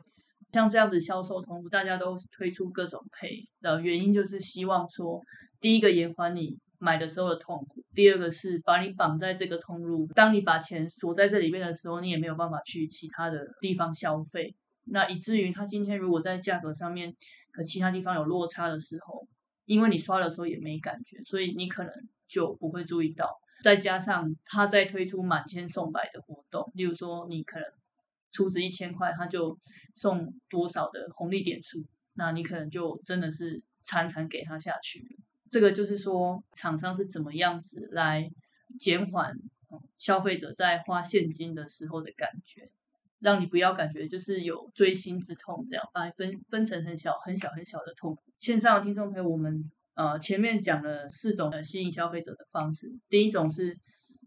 [0.53, 3.31] 像这样子销售通路，大家都推出各种配
[3.61, 5.23] 的原因，就是希望说，
[5.61, 17.15] 第一个延缓你买的时候的痛苦，第二个是把你绑在这个通路，当你把钱锁在这里面的时候，你也没有办法去其他的地方消费，那以至于他今天如果在价格上面
[17.53, 19.29] 和其他地方有落差的时候，
[19.65, 21.93] 因为你刷的时候也没感觉，所以你可能
[22.29, 23.29] 就不会注意到。
[23.63, 27.69] 再加上他在推出满千送百的活动，例如说你可能
[28.31, 29.59] 出资一千块，他就
[29.95, 31.85] 送多少的红利点数，
[32.15, 35.19] 那你可能就真的是惨惨给他下去。
[35.51, 38.31] 这个就是说厂商是怎么样子来
[38.79, 39.35] 减缓
[39.99, 42.71] 消费者在花现金的时候的感觉，
[43.19, 48.23] 让你不要感觉就是有锥心之痛，这样把分分成很小很小很小的痛苦。
[48.39, 49.71] 线上的听众朋友，我们。
[49.99, 52.87] 呃，前面讲了四种吸引消费者的方式。
[53.09, 53.77] 第一种是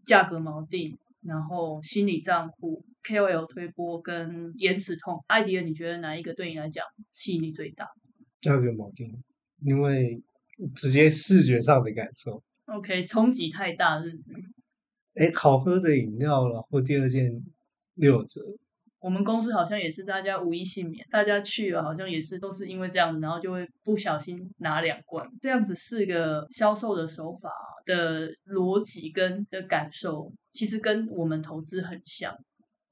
[0.04, 5.24] 价格锚定，然后心理账户、KOL 推波跟延迟痛。
[5.28, 7.86] 艾迪尔，你觉得哪一个对你来讲吸引力最大？
[8.42, 9.24] 价格锚定，
[9.62, 10.22] 因为
[10.76, 12.42] 直接视觉上的感受。
[12.66, 14.30] OK，冲击太大，是不是？
[15.14, 17.42] 哎，好喝的饮料了，或第二件
[17.94, 18.42] 六折。
[19.02, 25.26] 我们公司好像也是大家无一幸免，大家去了好像也是都是因为这样子，然后就会不小心拿两罐。
[25.40, 27.50] 这样子四个销售的手法
[27.84, 32.32] 的逻辑跟的感受，其实跟我们投资很像。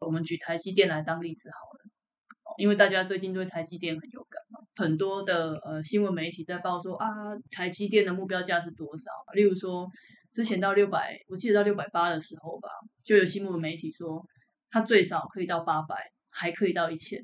[0.00, 7.06] 我们举台积电来当例子好了，因为大家最近对台积电很有感嘛，很多的呃新闻媒体在报说啊，
[7.52, 9.04] 台积电的目标价是多少？
[9.34, 9.86] 例如说
[10.32, 12.68] 之前到六百，我记得到六百八的时候吧，
[13.04, 14.26] 就有新闻媒体说。
[14.70, 15.96] 它最少可以到八百，
[16.30, 17.20] 还可以到一千。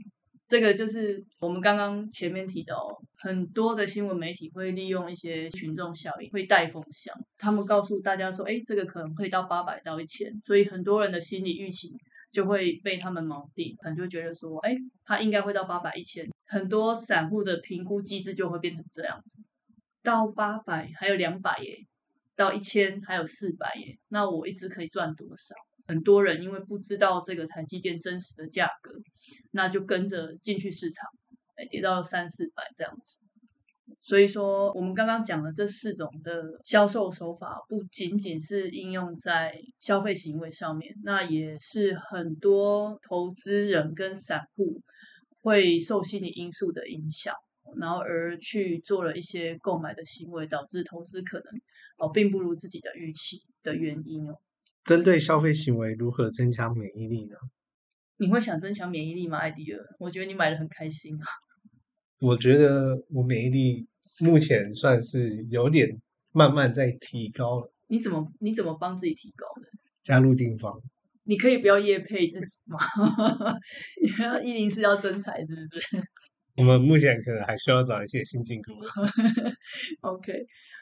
[0.48, 7.12] 这个就是我们刚刚前面提到，很多的新闻媒体会利用一些群众效应，会带风向。
[7.36, 11.90] 他们告诉大家说，哎，这个可能会到八百到一千，所以很多人的心理预期
[12.30, 16.24] 就会被他们锚定，可能就觉得说，哎，它应该会到八百一千。
[16.46, 19.42] 很多散户的评估机制就会变成这样子，
[20.04, 21.84] 到八百还有两百耶，
[22.36, 25.56] 到一千还有四百耶，那我一直可以赚多少？
[25.86, 28.92] 很多人因为不知道这个台积电真实的价格，
[29.52, 31.08] 那就跟着进去市场，
[31.56, 33.18] 哎，跌到三四百这样子。
[34.00, 44.82] 所以说，我们刚刚讲的这四种的销售手法，不仅仅是应用在消费行为上面，那也是很多投资人跟散户
[45.40, 47.34] 会受心理因素的影响，
[47.78, 51.46] 然后而去做了一些购买的行为，导致投资可能
[51.98, 54.34] 哦并不如自己的预期的原因哦。
[54.86, 57.36] 针对消费行为如何增强免疫力呢？
[58.18, 59.80] 你会想增强免疫力吗，艾迪尔？
[59.98, 61.26] 我觉得你买的很开心啊。
[62.20, 63.86] 我觉得我免疫力
[64.20, 66.00] 目前算是有点
[66.32, 67.72] 慢慢在提高了。
[67.88, 69.68] 你怎么你怎么帮自己提高的？
[70.02, 70.80] 加入定方。
[71.24, 72.78] 你可以不要夜配自己吗？
[74.00, 75.80] 你要一零四要增财是不是？
[76.56, 78.72] 我们目前可能还需要找一些新进股。
[80.00, 80.32] OK，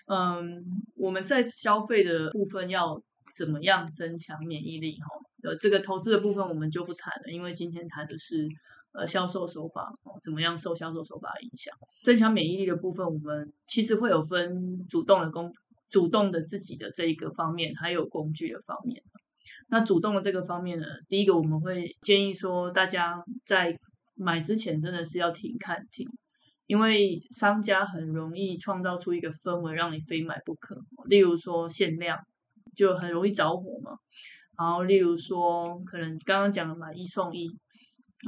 [0.07, 0.63] 嗯，
[0.95, 3.03] 我们在消费的部分要
[3.37, 4.93] 怎么样增强免疫力？
[5.01, 8.49] 哈，呃，这个投资的部分我们就不谈了，因为今天谈的是
[8.93, 11.75] 呃销售手法，哦，怎么样受销售手法影响。
[12.05, 15.53] 增强免疫力的部分，我们其实会有分主动的工，
[15.91, 19.03] 主动的自己的这一个方面，还有工具的方面。
[19.69, 23.77] 那主动的这个方面呢，第一个我们会建议说，大家在
[24.15, 26.07] 买之前真的是要停看停，
[26.67, 30.77] 因为商家很容易创造出一个氛围，让你非买不可。
[31.07, 32.19] 例如说限量，
[32.75, 33.93] 就很容易着火嘛。
[34.59, 37.49] 然后例如说，可能刚刚讲的买一送一，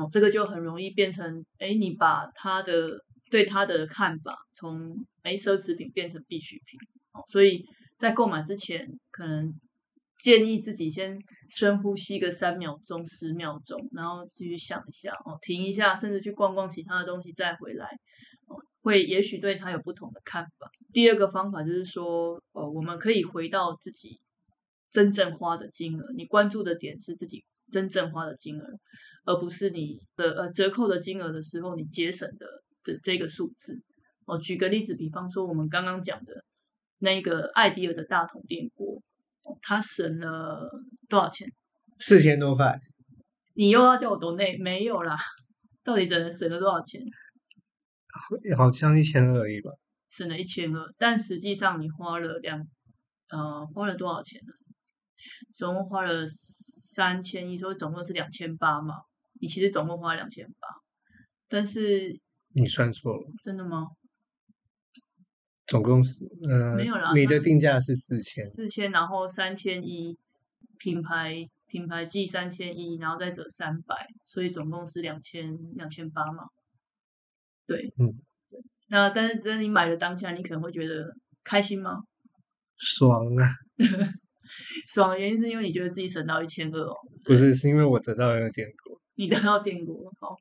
[0.01, 2.89] 哦，这个就很容易变成，哎，你把他的
[3.31, 6.81] 对他的看法从哎奢侈品变成必需品。
[7.13, 7.65] 哦，所以
[7.97, 9.55] 在购买之前，可能
[10.19, 11.17] 建议自己先
[11.49, 17.89] 深呼吸个三秒钟、十秒钟，然后继续想一下哦，停一下，甚至去逛逛其他的东西再回来，
[18.83, 20.69] 会也许对他有不同的看法。
[20.93, 24.19] 第二个方法就是说，呃，我们可以回到自己
[24.97, 28.65] 真正花的金额，你关注的点是自己真正花的金额，
[29.27, 32.47] 而不是你的呃折扣的金额的时候你节省的
[32.83, 33.83] 的这个数字。
[34.25, 36.43] 哦，举个例子，比方说我们刚刚讲的
[36.99, 39.03] 那个艾迪尔的大桶电锅。
[39.61, 40.71] 他省了
[41.11, 41.53] 多少钱？
[41.99, 42.81] 四千多块。
[43.55, 44.57] 你又要叫我多内？
[44.57, 45.19] 没有啦，
[45.85, 47.03] 到底省了省了多少钱？
[48.57, 49.71] 好像一千二而已吧。
[50.09, 52.67] 省了一千二，但实际上你花了两
[53.29, 54.53] 呃花了多少钱呢？
[55.55, 58.95] 总共花了三千一，所以总共是两千八嘛。
[59.41, 60.69] 你其实总共花了两千八，
[61.49, 62.19] 但是
[62.55, 63.31] 你算错了。
[63.43, 63.89] 真的吗？
[65.67, 70.17] 总共是呃，没有啦，你的定价是四千，四千，然后三千一，
[70.79, 76.45] 品牌品牌计三千一，然后再折三百，所以总共是两千两千八嘛。
[77.67, 78.15] 对，嗯，
[78.49, 78.61] 对。
[78.89, 82.05] 那但是但是你买的当下，你可能会觉得开心吗？
[82.77, 83.53] 爽啊！
[84.93, 86.95] 爽的原因是因为你觉得自己省到一千二哦。
[87.25, 89.01] 不是，是因为我得到了电锅。
[89.17, 90.37] 你得到电锅，好。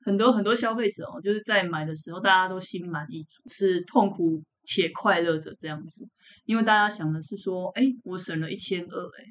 [0.00, 6.08] 很多很多消费者哦，就是在买的时候，大家都心满意足，是痛苦且快乐着这样子。
[6.46, 9.24] 因为大家想的是说，哎，我省了一千二，哎，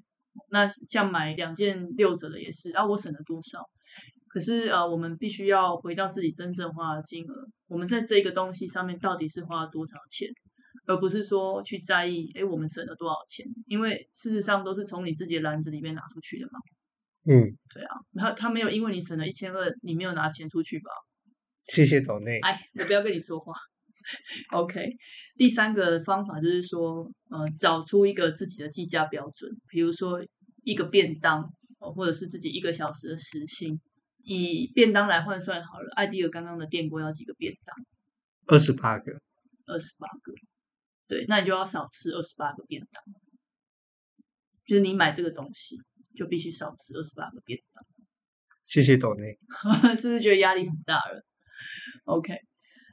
[0.51, 3.63] 那像买两件六折的也是，啊，我省了多少？
[4.27, 7.33] 可是呃，我们必须要回到自己真正花的金额，
[7.67, 10.29] 我们在这个东西上面到底是花了多少钱，
[10.87, 13.45] 而不是说去在意，哎，我们省了多少钱？
[13.67, 16.59] 因为事实上都是从你自己的篮子里面拿出去的嘛。
[17.29, 20.89] 嗯，对啊，他他没有因为你省了一千二，你没有拿钱出去吧？
[21.65, 22.39] 谢谢董内。
[22.39, 23.53] 哎，我不要跟你说话。
[24.53, 24.95] OK，
[25.35, 30.25] 第三个方法就是说，呃，找出一个自己的计价标准，比如说
[30.63, 33.81] 一个便当，或者是自己一个小时的时薪，
[34.23, 35.91] 以便当来换算好了。
[35.97, 37.75] 艾迪尔刚刚的电锅要几个便当？
[38.45, 39.11] 二十八个。
[39.65, 40.31] 二十八个。
[41.07, 43.03] 对，那你就要少吃二十八个便当，
[44.65, 45.77] 就是你买这个东西
[46.15, 47.83] 就必须少吃二十八个便当。
[48.63, 49.37] 谢谢董内，
[49.95, 51.23] 是不是觉得压力很大了
[52.03, 52.35] ？OK，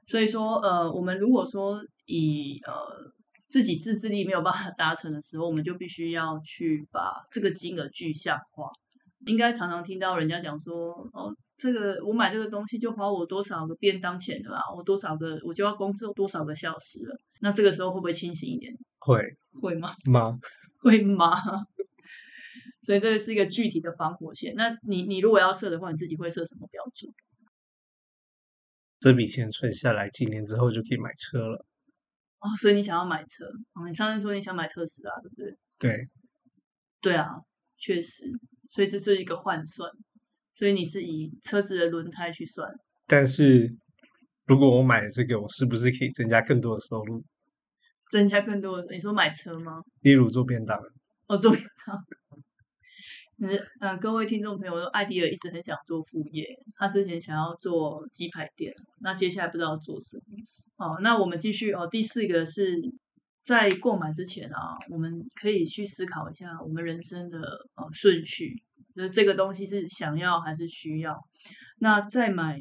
[0.07, 3.13] 所以说，呃，我们如果说以呃
[3.49, 8.71] 自己自制力没有办法达成的时候，我们就必须要去把这个金额具象化。
[9.27, 17.17] 应该常常听到人家讲说，哦，这个我买这个东西就花我多少个便当钱的啦，我多少个我就要工作多少个小时了。
[17.45, 18.75] 那这个时候会不会清醒一点？
[19.01, 19.95] 会会吗？
[20.07, 20.39] 吗？
[20.81, 21.31] 会吗？
[22.81, 24.55] 所以这是一个具体的防火线。
[24.57, 27.13] 那你你如果要设的话，你自己会设什么标准？
[28.99, 31.67] 这笔钱存下来，几年之后就可以买车了。
[32.39, 33.45] 哦，所以你想要买车？
[33.75, 35.59] 哦，你上次说你想买特斯拉，对不对？
[35.79, 36.09] 对，
[37.03, 37.29] 对啊，
[37.77, 38.25] 确实。
[38.71, 39.91] 所以这是一个换算。
[40.55, 42.71] 所以你是以车子的轮胎去算。
[43.07, 43.77] 但是
[44.47, 47.23] 如果我买了这个，我是不是可以增加更多的收入？
[48.11, 48.93] 增加更多的？
[48.93, 49.83] 你说买车吗？
[50.01, 50.79] 例如做便当。
[51.27, 52.05] 哦，做便当。
[53.81, 56.47] 嗯，各位听众朋友，艾迪尔一直很想做副业，
[56.77, 60.23] 他之前想要做鸡排店，那接下来不知道做什么。
[60.77, 61.89] 哦，那我们继续哦。
[61.91, 62.77] 第四个是
[63.43, 67.39] 在购买之前啊，我们可以去思考一下我们人生的
[67.75, 68.63] 呃顺序，
[68.95, 71.19] 就是这个东西是想要还是需要。
[71.79, 72.61] 那在买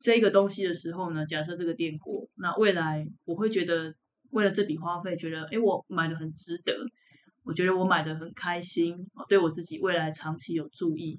[0.00, 3.94] 这个东西的时候呢，假设这个电锅，那未来我会觉得
[4.30, 6.74] 为了这笔花费，觉得哎，我买的很值得。
[7.44, 11.18] 我觉得我买的很开心，对我自己未来长期有注意。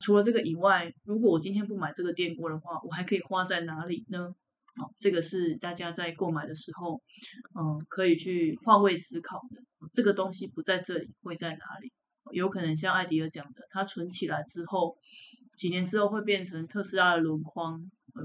[0.00, 4.34] 除了这个以外，如果我今天不买这个电锅的话，我还可以花在哪里呢？
[4.80, 7.00] 哦，这个是大家在购买的时候，
[7.58, 9.88] 嗯，可以去换位思考的。
[9.92, 11.92] 这个东西不在这里，会在哪里？
[12.32, 14.96] 有可能像艾迪尔讲的，它存起来之后，
[15.56, 17.80] 几年之后会变成特斯拉的轮框，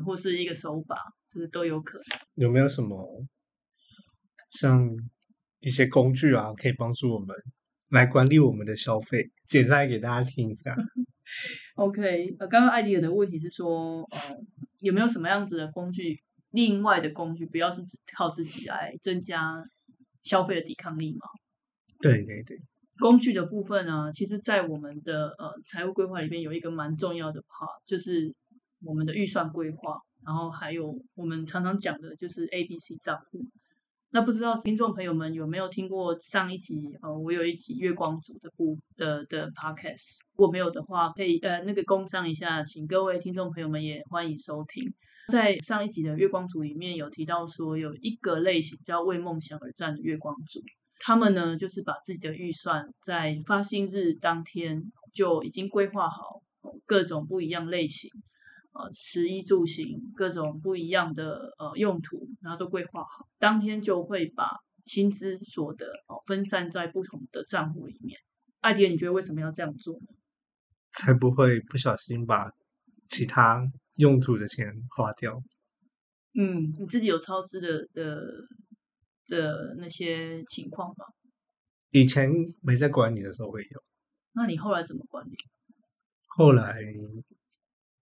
[0.06, 0.96] 或是一个手把，
[1.28, 2.20] 这个都有可能。
[2.36, 3.24] 有没有什么
[4.54, 4.96] 像？
[5.66, 7.34] 一些工具啊，可以帮助我们
[7.88, 9.32] 来管理我们的消费。
[9.48, 10.76] 简单给大家听一下。
[11.76, 14.20] OK，呃，刚刚艾迪尔的问题是说，呃，
[14.80, 16.22] 有没有什么样子的工具？
[16.52, 19.64] 另外的工具，不要是只靠自己来增加
[20.24, 21.22] 消费的抵抗力吗？
[22.02, 22.60] 对对对。
[23.00, 28.36] 工具的部分呢，其实在我们的呃财务规划里面有一个蛮重要的 part，就是
[28.82, 33.46] 我们的预算规划，然后还有我们常常讲的就是 A、B、C 账户。
[34.16, 36.76] 那不知道听众朋友们有没有听过上一集？
[37.02, 44.94] 呃，我有一集月光族的部的的 podcast，如果没有的话，可以呃那个工商一下，请各位听众朋友们也欢迎收听。
[45.32, 50.62] 在上一集的月光族里面有提到说，有一个类型叫为梦想而战的月光族，
[51.00, 56.44] 他们呢就是把自己的预算在发薪日当天就已经规划好
[56.86, 58.12] 各种不一样类型。
[58.74, 64.50] 呃，食衣住行各种不一样的呃用途，然后都规划好，当天就会把
[64.86, 68.20] 薪资所得哦分散在不同的账户里面。
[68.62, 70.08] 艾迪，你觉得为什么要这样做呢？
[70.92, 72.52] 才不会不小心把
[73.10, 73.62] 其他
[73.98, 75.40] 用途的钱花掉。
[76.34, 78.24] 嗯，你自己有超支的的
[79.28, 81.06] 的那些情况吗？
[81.92, 83.84] 以前没在管理的时候会有。
[84.34, 85.38] 那你后来怎么管理？
[86.26, 86.82] 后来。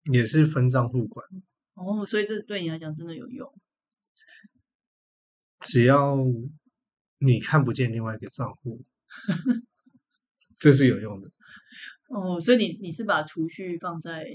[0.06, 1.26] 也是分账户管
[1.74, 3.54] 哦，所以这对你来讲真的有用。
[5.60, 6.18] 只要
[7.20, 8.84] 你看不见另外一个账户，
[10.60, 11.30] 这是有用的。
[12.10, 14.26] 哦，所以你你是把储蓄放在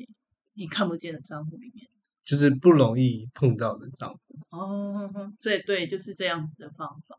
[0.55, 1.89] 你看不见的账户里面，
[2.25, 4.39] 就是不容易碰到的账户。
[4.51, 7.19] 哦，这对就是这样子的方法。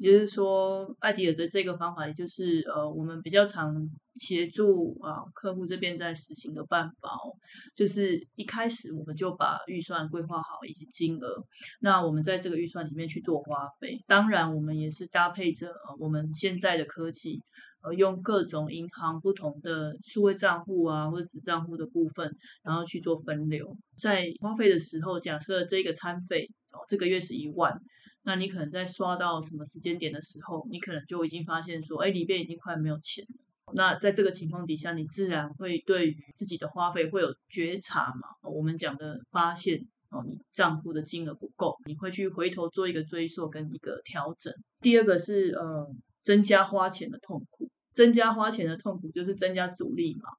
[0.00, 7.36] 也就是说，艾迪尔的这个方法，也就是呃，我们比较常协助啊客户这边在实行的办法哦，
[7.76, 11.44] 就是一开始我们就把预算规划好以及金额，
[11.80, 14.02] 那我们在这个预算里面去做花费。
[14.06, 17.42] 当然，我们也是搭配着我们现在的科技，
[17.82, 22.34] 呃，用各种银行不同的数位账户啊或者子账户的部分，
[22.64, 23.76] 然后去做分流。
[23.98, 27.82] 在花费的时候，假设这个餐费哦，这个月是一万。
[28.22, 33.36] 那你可能在刷到什么时间点的时候，你可能就已经发现说，哎，里边已经快没有钱了。
[33.72, 38.28] 那在这个情况底下，你自然会对于自己的花费会有觉察嘛？
[38.42, 44.52] 我们讲的发现哦，你账户的金额不够，你会去回头做一个追溯跟一个调整。
[44.80, 45.86] 第二个是呃，
[46.24, 50.30] 增加花钱的痛苦，增加花钱的痛苦就是增加阻力嘛？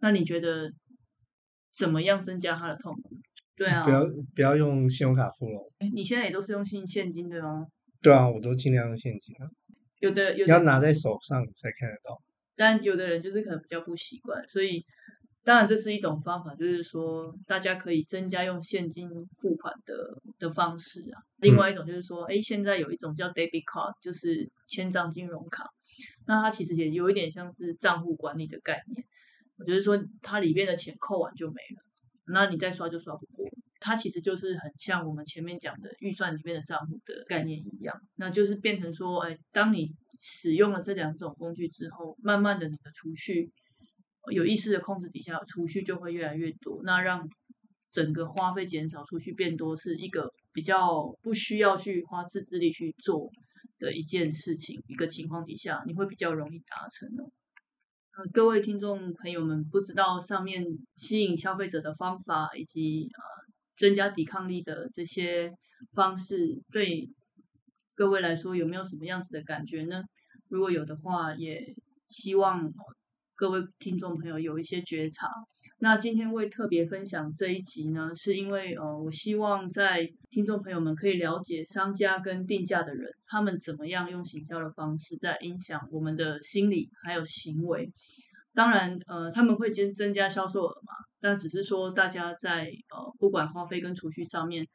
[0.00, 0.70] 那你觉得
[1.72, 3.16] 怎么样增加它的痛苦？
[3.56, 5.72] 对啊不，要不要用信用卡付了。
[5.78, 7.66] 诶你现在也都是用现现金对吗？
[8.02, 9.48] 对啊，我都尽量用现金啊，
[10.00, 12.20] 有的有的，要拿在手上才看得到。
[12.54, 14.84] 但有的人就是可能比较不习惯，所以
[15.44, 19.08] 当然这是一种方法，就是说大家可以增加用现金
[19.40, 19.94] 付款的
[20.38, 21.20] 的方式啊。
[21.38, 25.64] 另外一种就是说，哎，现在有一种叫 debit card，就是千账金融卡，
[26.26, 29.04] 那它其实也有一点像是账户管理的概念。
[29.58, 31.82] 我就是说，它里面的钱扣完就没了，
[32.28, 33.46] 那你再刷就刷不过。
[33.78, 43.50] 它其实就是很像我们前面讲的预算里面的账户的概念一样，那就是变成说，哎，当你使用了这两种工具之后，慢慢的你的储蓄
[44.32, 47.28] 有意识的控制底下，储蓄就会越来越多，那让
[47.90, 53.30] 整个花费减少，储蓄变多，是一个比较不需要去花自制力去做
[53.78, 57.30] 的一件事情，一个情况底下，你会比较容易达成哦。
[58.32, 60.64] 各位听众朋友们，不知道上面
[60.96, 63.22] 吸引消费者的方法以及呃
[63.76, 65.52] 增加抵抗力的这些
[65.92, 67.10] 方式，对
[67.94, 70.02] 各位来说有没有什么样子的感觉呢？
[70.48, 71.76] 如果有的话，也
[72.08, 72.72] 希望
[73.34, 75.28] 各位听众朋友有一些觉察。
[75.78, 87.92] 那今天会特别分享这一集呢，是因为呃，我希望在听众朋友们可以了解商家跟定价的人，他们怎么样用行销的方式在影响我们的心理还有行为。
[88.54, 94.66] 当然，呃，他们会增增加销售额嘛，但只是说大家在呃不管花费跟储蓄上面，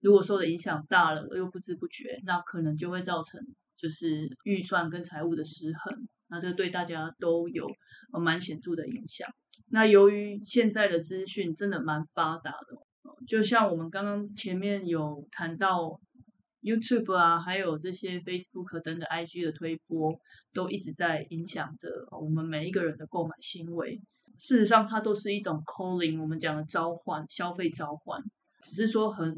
[0.00, 3.38] 如果受的影响大了又不知不觉，那可能就会造成
[3.76, 7.66] 就是预算跟财务的失衡，那这对大家都有
[8.14, 9.28] 呃蛮显著的影响。
[9.70, 12.78] 那由于现在的资讯真的蛮发达的，
[13.26, 16.00] 就像我们刚刚前面有谈到
[16.62, 20.18] YouTube 啊，还有这些 Facebook 等等 IG 的推播，
[20.52, 24.00] 都一直在影响着我们每一个人的购买行为。
[24.38, 28.22] 事实上，它都是一种 calling，我们讲的召唤，消费召唤。
[28.62, 29.36] 只是说很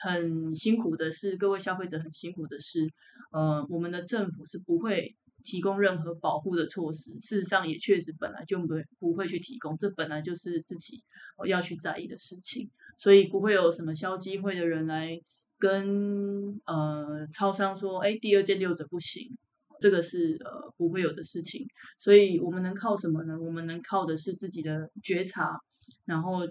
[0.00, 2.88] 很辛苦的是，各位消费者很辛苦的是，
[3.30, 5.16] 呃，我们的政府是不会
[5.46, 7.12] 提供任何保护的措施。
[7.20, 11.02] 事实上，也确实本来就不会不会去提供，这本来就是自己
[11.46, 12.68] 要去在意的事情，
[12.98, 15.18] 所以不会有什么消基会的人来
[15.58, 19.38] 跟呃超商说，哎，第二件六折不行。
[19.78, 21.66] 这个是呃不会有的事情，
[22.00, 23.38] 所以我们能靠什么呢？
[23.38, 25.60] 我们能靠的是自己的觉察，
[26.06, 26.48] 然后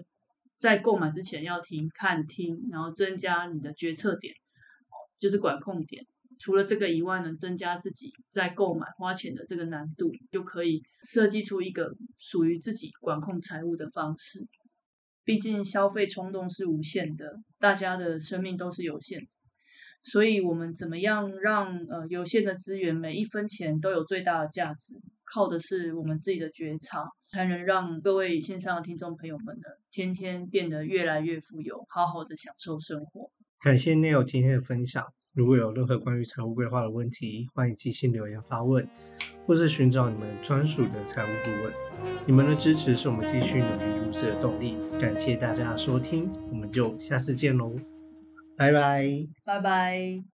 [0.58, 4.32] 在购买之前要听、看、听，然后增加你的决策点，
[5.18, 6.06] 就是管控点。
[6.38, 14.46] 除了这个以外呢，增加自己在购买花钱的这个难度，就可以设计出一个属于自己管控财务的方式。
[15.24, 19.26] 毕竟消费冲动是无限的，大家的生命都是有限的。
[20.02, 24.94] 所以，我们怎么样让呃有限的资源每一分钱都有最大的价值？
[25.24, 33.32] 靠的是我们自己的觉察，才能让各位线上的听众朋友们呢，天天变得越来越富有，好好的享受生活。
[33.60, 35.15] 感谢 Neil 今天的分享。
[35.36, 38.88] 如果有任何关于财务规划的问题，欢迎寄信留言发问，
[39.44, 41.72] 或是寻找你们专属的财务顾问。
[42.24, 44.78] 你们的支持是我们继续努力入市的动力。
[44.98, 47.76] 感谢大家的收听，我们就下次见喽，
[48.56, 49.06] 拜拜。
[49.44, 50.35] 拜拜。